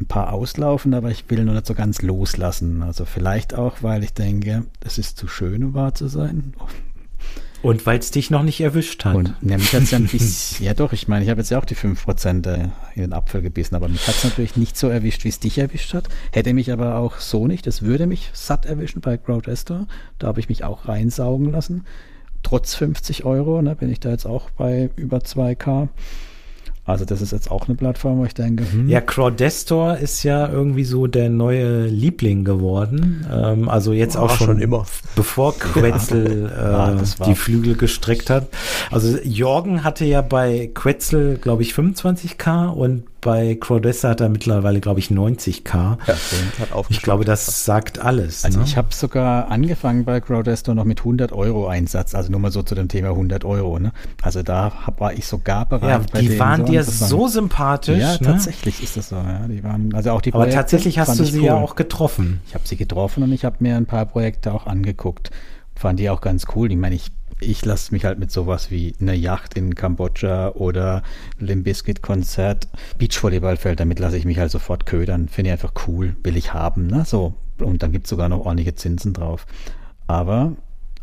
[0.00, 2.82] ein paar auslaufen, aber ich will noch nicht so ganz loslassen.
[2.82, 6.54] Also vielleicht auch, weil ich denke, es ist zu schön, um wahr zu sein.
[7.62, 9.14] Und weil es dich noch nicht erwischt hat.
[9.14, 11.58] Und ja, mich hat's ja ein bisschen, ja doch, ich meine, ich habe jetzt ja
[11.58, 14.88] auch die 5% äh, in den Apfel gebissen, aber mich hat es natürlich nicht so
[14.88, 16.08] erwischt, wie es dich erwischt hat.
[16.30, 17.66] Hätte mich aber auch so nicht.
[17.66, 19.88] Es würde mich satt erwischen bei Crowdestor.
[20.18, 21.86] Da habe ich mich auch reinsaugen lassen.
[22.42, 25.88] Trotz 50 Euro ne, bin ich da jetzt auch bei über 2K.
[26.86, 28.64] Also das ist jetzt auch eine Plattform, wo ich denke.
[28.70, 28.88] Hm.
[28.88, 33.26] Ja, Crowdestor ist ja irgendwie so der neue Liebling geworden.
[33.30, 36.92] Ähm, also jetzt auch schon, schon, immer, bevor Quetzel ja.
[36.92, 38.46] äh, ja, die Flügel gestreckt hat.
[38.92, 44.80] Also Jorgen hatte ja bei Quetzel, glaube ich, 25k und bei Crowdessa hat er mittlerweile,
[44.80, 45.98] glaube ich, 90k.
[46.06, 46.16] Ja,
[46.88, 48.44] ich glaube, das sagt alles.
[48.44, 48.64] Also ne?
[48.64, 52.62] ich habe sogar angefangen bei Crowdesta noch mit 100 Euro Einsatz, also nur mal so
[52.62, 53.80] zu dem Thema 100 Euro.
[53.80, 53.90] Ne?
[54.22, 56.08] Also da hab, war ich sogar bereit.
[56.14, 57.98] Ja, die waren so dir so sympathisch.
[57.98, 58.20] Ja, ne?
[58.20, 59.16] tatsächlich ist das so.
[59.16, 59.48] Ja.
[59.48, 61.46] Die waren, also auch die Aber tatsächlich hast du sie cool.
[61.46, 62.40] ja auch getroffen.
[62.46, 65.32] Ich habe sie getroffen und ich habe mir ein paar Projekte auch angeguckt.
[65.74, 66.70] Fand die auch ganz cool.
[66.70, 67.10] Ich meine, ich
[67.40, 71.02] ich lasse mich halt mit sowas wie einer Yacht in Kambodscha oder
[71.38, 72.68] Limbiskit Konzert,
[72.98, 75.28] Beachvolleyballfeld, damit lasse ich mich halt sofort ködern.
[75.28, 77.04] Finde ich einfach cool, will ich haben, ne?
[77.04, 77.34] So.
[77.58, 79.46] Und dann gibt es sogar noch ordentliche Zinsen drauf.
[80.06, 80.56] Aber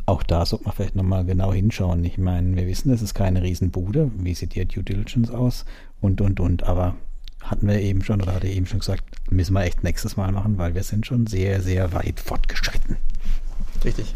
[0.05, 2.03] auch da sollte man vielleicht nochmal genau hinschauen.
[2.03, 4.11] Ich meine, wir wissen, es ist keine Riesenbude.
[4.17, 5.65] Wie sieht die Due Diligence aus?
[6.01, 6.63] Und, und, und.
[6.63, 6.95] Aber
[7.41, 10.31] hatten wir eben schon oder hatte ich eben schon gesagt, müssen wir echt nächstes Mal
[10.31, 12.97] machen, weil wir sind schon sehr, sehr weit fortgeschritten.
[13.83, 14.15] Richtig.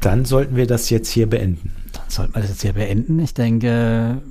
[0.00, 1.72] Dann sollten wir das jetzt hier beenden.
[1.92, 3.18] Dann sollten wir das jetzt hier beenden.
[3.18, 4.22] Ich denke,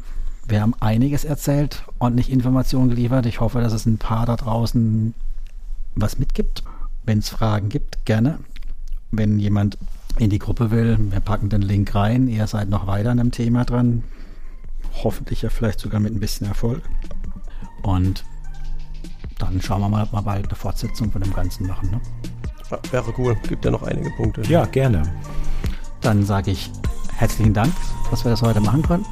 [0.48, 3.28] wir haben einiges erzählt, ordentlich Informationen geliefert.
[3.28, 5.14] Ich hoffe, dass es ein paar da draußen
[5.96, 6.64] was mitgibt.
[7.04, 8.40] Wenn es Fragen gibt, gerne.
[9.12, 9.78] Wenn jemand
[10.18, 12.28] in die Gruppe will, wir packen den Link rein.
[12.28, 14.04] Ihr seid noch weiter an dem Thema dran.
[15.04, 16.82] Hoffentlich ja vielleicht sogar mit ein bisschen Erfolg.
[17.84, 18.26] Und
[19.38, 21.92] dann schauen wir mal, ob wir bald eine Fortsetzung von dem Ganzen machen.
[21.92, 22.02] Ne?
[22.92, 23.36] Wäre cool.
[23.48, 24.42] Gibt ja noch einige Punkte.
[24.44, 25.04] Ja, gerne.
[26.02, 26.72] Dann sage ich
[27.16, 27.74] herzlichen Dank,
[28.12, 29.08] dass wir das heute machen konnten.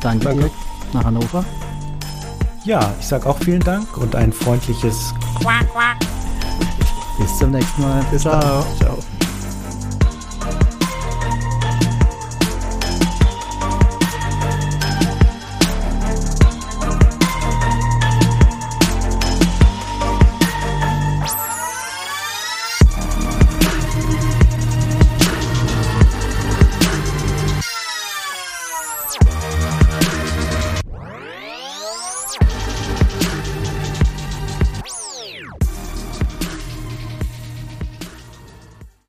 [0.00, 0.50] Danke, Danke.
[0.92, 1.44] nach Hannover.
[2.64, 5.98] Ja, ich sage auch vielen Dank und ein freundliches Quack, quack.
[7.18, 8.04] Bis zum nächsten Mal.
[8.10, 8.66] Bis Ciao.
[8.78, 8.98] Ciao.